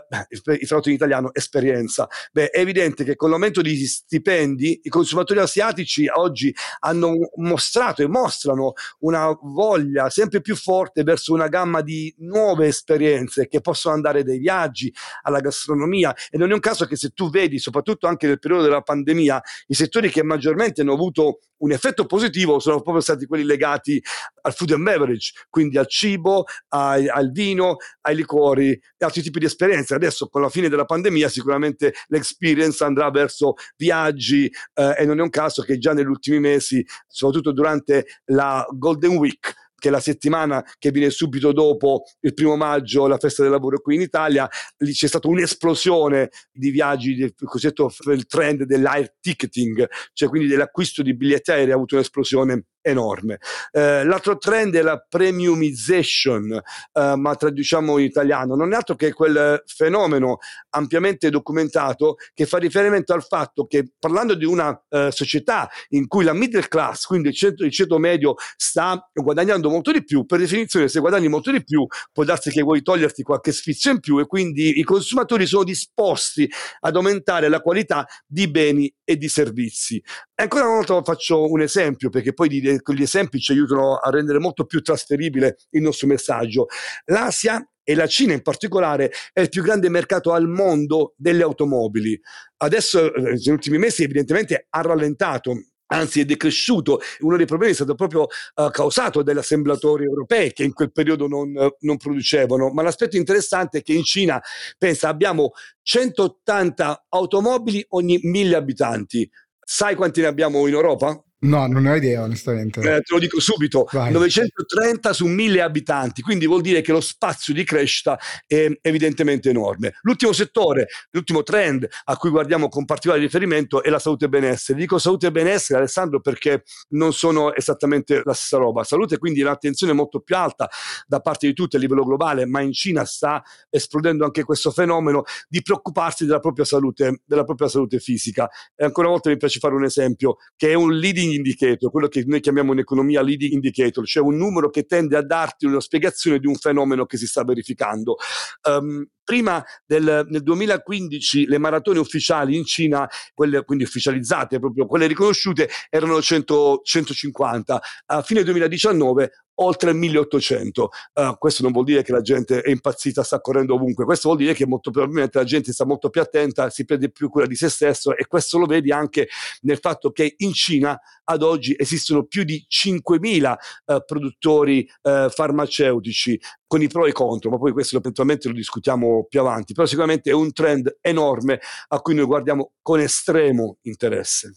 tradotto 0.68 0.90
in 0.90 0.96
italiano 0.96 1.34
esperienza. 1.34 2.08
Beh, 2.31 2.52
è 2.52 2.60
evidente 2.60 3.04
che 3.04 3.16
con 3.16 3.31
l'aumento 3.31 3.62
di 3.62 3.76
stipendi 3.88 4.81
i 4.84 4.90
consumatori 4.90 5.40
asiatici 5.40 6.08
oggi 6.08 6.56
hanno 6.81 7.14
mostrato 7.38 8.04
e 8.04 8.08
mostrano 8.08 8.74
una 9.00 9.36
voglia 9.42 10.12
sempre 10.12 10.42
più 10.42 10.56
forte 10.56 11.02
verso 11.02 11.34
una 11.34 11.48
gamma 11.48 11.81
di 11.81 12.14
nuove 12.20 12.68
esperienze 12.68 13.48
che 13.48 13.62
possono 13.62 13.96
andare 13.96 14.24
dai 14.24 14.38
viaggi 14.38 14.94
alla 15.24 15.40
gastronomia 15.40 16.16
e 16.30 16.38
non 16.38 16.52
è 16.52 16.54
un 16.54 16.60
caso 16.60 16.86
che 16.86 16.98
se 16.98 17.10
tu 17.10 17.32
vedi, 17.32 17.58
soprattutto 17.58 18.06
anche 18.06 18.28
nel 18.28 18.38
periodo 18.38 18.64
della 18.64 18.82
pandemia, 18.82 19.42
i 19.68 19.74
settori 19.74 20.12
che 20.12 20.22
maggiormente 20.22 20.82
hanno 20.82 20.94
avuto 20.94 21.40
un 21.60 21.72
effetto 21.72 22.06
positivo 22.06 22.60
sono 22.60 22.82
proprio 22.82 23.02
stati 23.02 23.25
quelli 23.25 23.44
legati 23.44 24.02
al 24.41 24.53
food 24.53 24.71
and 24.71 24.83
beverage, 24.83 25.33
quindi 25.50 25.77
al 25.77 25.88
cibo, 25.88 26.45
ai, 26.69 27.07
al 27.07 27.31
vino, 27.31 27.77
ai 28.01 28.15
liquori 28.15 28.71
e 28.71 29.06
altri 29.06 29.21
tipi 29.21 29.39
di 29.39 29.45
esperienze. 29.45 29.95
Adesso 29.95 30.27
con 30.27 30.41
la 30.41 30.50
fine 30.50 30.69
della 30.69 30.86
pandemia 30.86 31.30
sicuramente 31.30 31.94
l'experience 32.07 32.83
andrà 32.83 33.09
verso 33.09 33.53
viaggi 33.75 34.51
eh, 34.74 34.95
e 34.97 35.06
non 35.06 35.19
è 35.19 35.21
un 35.21 35.30
caso 35.30 35.62
che 35.62 35.77
già 35.77 35.94
negli 35.94 36.07
ultimi 36.07 36.39
mesi, 36.39 36.86
soprattutto 37.07 37.51
durante 37.51 38.06
la 38.25 38.65
Golden 38.71 39.18
Week, 39.18 39.68
che 39.80 39.88
è 39.88 39.91
la 39.91 40.00
settimana 40.00 40.63
che 40.77 40.91
viene 40.91 41.09
subito 41.09 41.51
dopo 41.51 42.03
il 42.19 42.33
primo 42.33 42.56
maggio, 42.56 43.07
la 43.07 43.18
festa 43.18 43.41
del 43.41 43.51
lavoro 43.51 43.80
qui 43.80 43.95
in 43.95 44.01
Italia, 44.01 44.47
lì 44.77 44.91
c'è 44.91 45.07
stata 45.07 45.27
un'esplosione 45.27 46.30
di 46.51 46.69
viaggi, 46.69 47.15
del 47.15 47.33
cosiddetto 47.33 47.91
il 48.07 48.25
trend 48.27 48.63
dell'air 48.63 49.15
ticketing, 49.19 49.88
cioè 50.13 50.30
quindi 50.30 50.47
dell'acquisto 50.47 51.01
di 51.01 51.15
biglietti 51.15 51.51
aerei 51.51 51.71
ha 51.71 51.75
avuto 51.75 51.95
un'esplosione 51.95 52.65
enorme. 52.81 53.40
Eh, 53.72 54.04
l'altro 54.04 54.38
trend 54.38 54.76
è 54.76 54.81
la 54.81 55.04
premiumization, 55.08 56.52
eh, 56.54 57.16
ma 57.16 57.36
traduciamo 57.36 57.98
in 57.98 58.06
italiano, 58.06 58.56
non 58.56 58.74
è 58.74 58.76
altro 58.76 58.96
che 58.96 59.14
quel 59.14 59.64
fenomeno 59.66 60.38
ampiamente 60.72 61.30
documentato 61.30 62.16
che 62.34 62.46
fa 62.46 62.58
riferimento 62.58 63.14
al 63.14 63.24
fatto 63.24 63.66
che 63.66 63.92
parlando 63.98 64.34
di 64.34 64.46
una 64.46 64.80
eh, 64.90 65.10
società 65.12 65.70
in 65.90 66.08
cui 66.08 66.24
la 66.24 66.34
middle 66.34 66.68
class, 66.68 67.06
quindi 67.06 67.30
il 67.30 67.36
ceto, 67.36 67.64
il 67.64 67.72
ceto 67.72 67.98
medio, 67.98 68.36
sta 68.56 69.10
guadagnando 69.14 69.70
molto 69.70 69.92
di 69.92 70.04
più, 70.04 70.25
per 70.25 70.40
definizione 70.40 70.88
se 70.88 71.00
guadagni 71.00 71.28
molto 71.28 71.52
di 71.52 71.64
più 71.64 71.86
può 72.12 72.24
darsi 72.24 72.50
che 72.50 72.62
vuoi 72.62 72.82
toglierti 72.82 73.24
qualche 73.24 73.52
sfizio 73.52 73.92
in 73.92 74.00
più 74.00 74.20
e 74.20 74.25
quindi 74.25 74.80
i 74.80 74.84
consumatori 74.84 75.46
sono 75.46 75.64
disposti 75.64 76.50
ad 76.80 76.96
aumentare 76.96 77.50
la 77.50 77.62
qualità 77.62 78.06
di 78.25 78.50
beni 78.50 78.94
e 79.04 79.18
di 79.18 79.28
servizi. 79.28 80.02
Ancora 80.39 80.68
una 80.68 80.75
volta 80.75 81.03
faccio 81.03 81.51
un 81.51 81.59
esempio 81.62 82.09
perché 82.09 82.33
poi 82.33 82.47
di 82.47 82.80
quegli 82.80 83.01
esempi 83.01 83.39
ci 83.39 83.51
aiutano 83.51 83.97
a 83.97 84.09
rendere 84.09 84.39
molto 84.39 84.63
più 84.63 84.81
trasferibile 84.81 85.57
il 85.71 85.81
nostro 85.81 86.07
messaggio. 86.07 86.68
L'Asia 87.07 87.62
e 87.83 87.94
la 87.94 88.07
Cina 88.07 88.31
in 88.31 88.41
particolare 88.41 89.12
è 89.33 89.41
il 89.41 89.50
più 89.50 89.62
grande 89.62 89.89
mercato 89.89 90.31
al 90.31 90.47
mondo 90.47 91.13
delle 91.18 91.44
automobili. 91.44 92.18
Adesso, 92.56 93.13
eh, 93.13 93.21
negli 93.21 93.50
ultimi 93.50 93.77
mesi, 93.80 94.03
evidentemente 94.03 94.68
ha 94.69 94.81
rallentato 94.81 95.56
anzi 95.88 96.21
è 96.21 96.25
decresciuto. 96.25 97.01
Uno 97.19 97.36
dei 97.36 97.45
problemi 97.45 97.74
è 97.74 97.75
stato 97.75 97.96
proprio 97.96 98.22
uh, 98.22 98.69
causato 98.69 99.22
dagli 99.24 99.39
assemblatori 99.39 100.05
europei 100.05 100.53
che 100.53 100.63
in 100.63 100.72
quel 100.72 100.93
periodo 100.93 101.27
non, 101.27 101.53
uh, 101.53 101.75
non, 101.79 101.98
producevano. 101.98 102.69
Ma 102.69 102.81
l'aspetto 102.81 103.17
interessante 103.17 103.79
è 103.79 103.81
che 103.81 103.91
in 103.91 104.03
Cina, 104.03 104.41
pensa, 104.77 105.10
abbiamo 105.10 105.51
180 105.81 107.08
automobili 107.10 107.84
ogni 107.89 108.19
mille 108.22 108.55
abitanti. 108.55 109.29
Sai 109.72 109.94
quanti 109.94 110.20
ne 110.22 110.26
abbiamo 110.26 110.66
in 110.66 110.74
Europa? 110.74 111.24
No, 111.41 111.67
non 111.67 111.84
ne 111.84 111.91
ho 111.91 111.96
idea, 111.96 112.22
onestamente. 112.22 112.81
Eh, 112.81 113.01
te 113.01 113.13
lo 113.13 113.19
dico 113.19 113.39
subito: 113.39 113.88
Vai. 113.93 114.12
930 114.12 115.13
su 115.13 115.25
1000 115.25 115.62
abitanti, 115.62 116.22
quindi 116.22 116.46
vuol 116.46 116.60
dire 116.62 116.81
che 116.81 116.91
lo 116.91 117.00
spazio 117.00 117.53
di 117.53 117.63
crescita 117.63 118.19
è 118.46 118.69
evidentemente 118.81 119.50
enorme. 119.50 119.93
L'ultimo 120.01 120.34
settore, 120.34 120.88
l'ultimo 121.12 121.41
trend 121.43 121.88
a 122.05 122.17
cui 122.17 122.29
guardiamo 122.29 122.67
con 122.67 122.84
particolare 122.84 123.24
riferimento 123.24 123.81
è 123.84 123.89
la 123.89 124.00
salute 124.00 124.25
e 124.25 124.29
benessere. 124.29 124.77
Dico 124.77 124.98
salute 124.98 125.27
e 125.27 125.31
benessere, 125.31 125.79
Alessandro, 125.79 126.19
perché 126.19 126.63
non 126.89 127.13
sono 127.13 127.55
esattamente 127.55 128.22
la 128.25 128.34
stessa 128.34 128.58
roba. 128.58 128.84
Salute, 128.84 129.17
quindi, 129.17 129.39
è 129.39 129.43
un'attenzione 129.43 129.93
molto 129.93 130.19
più 130.19 130.36
alta 130.36 130.69
da 131.08 131.22
parte 131.22 131.48
di 131.48 131.53
tutti 131.53 131.77
a 131.77 131.79
livello 131.79 132.03
globale, 132.03 132.46
ma 132.46 132.60
in 132.60 132.74
Cina 132.74 133.05
sta 133.05 133.41
esplodendo 133.69 134.25
anche 134.25 134.43
questo 134.43 134.72
fenomeno 134.72 135.24
di 135.48 135.62
preoccuparsi 135.62 136.25
della 136.25 136.39
propria 136.39 136.65
salute, 136.65 137.22
della 137.25 137.46
propria 137.46 137.69
salute 137.69 138.00
fisica. 138.00 138.50
E 138.75 138.84
ancora 138.84 139.08
una 139.08 139.15
volta 139.15 139.29
mi 139.29 139.38
piace 139.38 139.60
fare 139.60 139.74
un 139.74 139.86
esempio, 139.86 140.36
che 140.58 140.72
è 140.72 140.74
un 140.74 140.93
leading 140.93 141.27
leading 141.29 141.45
indicator, 141.45 141.91
quello 141.91 142.07
che 142.07 142.24
noi 142.25 142.39
chiamiamo 142.39 142.74
in 142.74 142.79
economia 142.79 143.21
leading 143.21 143.53
indicator, 143.53 144.05
cioè 144.05 144.24
un 144.24 144.38
numero 144.38 144.69
che 144.69 144.86
tende 144.86 145.15
a 145.15 145.21
darti 145.21 145.65
una 145.65 145.79
spiegazione 145.79 146.39
di 146.39 146.48
un 146.48 146.55
fenomeno 146.55 147.05
che 147.05 147.17
si 147.17 147.27
sta 147.27 147.43
verificando. 147.43 148.17
Um, 148.63 149.05
prima 149.24 149.63
del 149.86 150.25
nel 150.27 150.41
2015 150.41 151.45
le 151.45 151.57
maratone 151.59 152.00
ufficiali 152.00 152.57
in 152.57 152.65
Cina, 152.65 153.07
quelle 153.33 153.63
quindi 153.63 153.83
ufficializzate, 153.83 154.59
proprio 154.59 154.88
quelle 154.88 155.07
riconosciute, 155.07 155.69
erano 155.89 156.21
100, 156.21 156.81
150. 156.83 157.81
A 158.07 158.21
fine 158.24 158.43
2019 158.43 159.31
oltre 159.62 159.92
il 159.92 159.98
1800. 159.98 160.89
Uh, 161.13 161.38
questo 161.38 161.63
non 161.63 161.72
vuol 161.72 161.86
dire 161.86 162.04
che 162.04 162.12
la 162.12 162.22
gente 162.22 162.62
è 162.62 162.70
impazzita, 162.70 163.24
sta 163.24 163.39
correndo 163.39 163.75
ovunque, 163.75 164.06
questo 164.06 164.30
vuol 164.30 164.39
dire 164.42 164.54
che 164.54 164.66
molto 164.66 164.92
probabilmente 164.92 165.38
la 165.38 165.44
gente 165.44 165.72
sta 165.72 165.86
molto 165.86 166.10
più 166.10 166.22
attenta, 166.22 166.70
si 166.70 166.86
prende 166.86 167.10
più 167.12 167.30
cura 167.30 167.46
di 167.46 167.56
se 167.56 167.70
stesso 167.70 168.16
e 168.16 168.28
questo 168.28 168.58
lo 168.58 168.66
vedi 168.66 168.92
anche 168.92 169.28
nel 169.62 169.78
fatto 169.80 170.12
che 170.12 170.36
in 170.38 170.54
Cina 170.54 171.00
ad 171.24 171.44
oggi 171.44 171.75
esistono 171.78 172.25
più 172.25 172.44
di 172.44 172.66
5.000 172.70 173.54
uh, 173.86 174.04
produttori 174.06 174.89
uh, 175.04 175.30
farmaceutici 175.30 176.39
con 176.66 176.82
i 176.82 176.88
pro 176.88 177.06
e 177.06 177.10
i 177.10 177.13
contro, 177.13 177.50
ma 177.50 177.58
poi 177.58 177.72
questo 177.72 177.98
eventualmente 177.98 178.48
lo 178.48 178.54
discutiamo 178.54 179.25
più 179.28 179.39
avanti, 179.39 179.74
però 179.74 179.88
sicuramente 179.88 180.30
è 180.30 180.34
un 180.34 180.54
trend 180.54 181.00
enorme 181.01 181.60
a 181.88 182.00
cui 182.00 182.13
noi 182.13 182.25
guardiamo 182.25 182.74
con 182.82 183.00
estremo 183.00 183.78
interesse. 183.82 184.54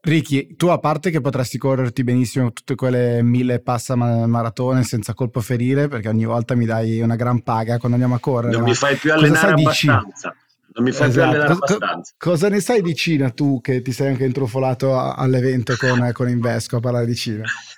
Ricky, 0.00 0.56
tu 0.56 0.66
a 0.66 0.78
parte 0.78 1.10
che 1.10 1.20
potresti 1.20 1.58
correrti 1.58 2.02
benissimo 2.02 2.52
tutte 2.52 2.74
quelle 2.74 3.22
mille 3.22 3.60
passa 3.60 3.94
maratone 3.94 4.82
senza 4.82 5.14
colpo 5.14 5.40
ferire, 5.40 5.86
perché 5.86 6.08
ogni 6.08 6.24
volta 6.24 6.56
mi 6.56 6.64
dai 6.64 7.00
una 7.00 7.14
gran 7.14 7.42
paga 7.42 7.78
quando 7.78 7.92
andiamo 7.92 8.16
a 8.16 8.18
correre. 8.20 8.52
Non 8.52 8.64
mi 8.64 8.74
fai 8.74 8.96
più 8.96 9.12
allenare 9.12 9.52
abbastanza. 9.52 10.34
Non 10.74 10.84
mi 10.84 10.92
fai 10.92 11.08
esatto. 11.08 11.12
più 11.12 11.22
allenare 11.22 11.52
abbastanza. 11.52 12.14
Cosa 12.18 12.48
ne 12.48 12.60
sai 12.60 12.82
di 12.82 12.94
Cina 12.96 13.30
tu 13.30 13.60
che 13.60 13.80
ti 13.82 13.92
sei 13.92 14.08
anche 14.08 14.24
intrufolato 14.24 14.98
all'evento 14.98 15.74
con, 15.76 16.10
con 16.12 16.28
Invesco 16.28 16.76
a 16.76 16.80
parlare 16.80 17.06
di 17.06 17.14
Cina? 17.14 17.44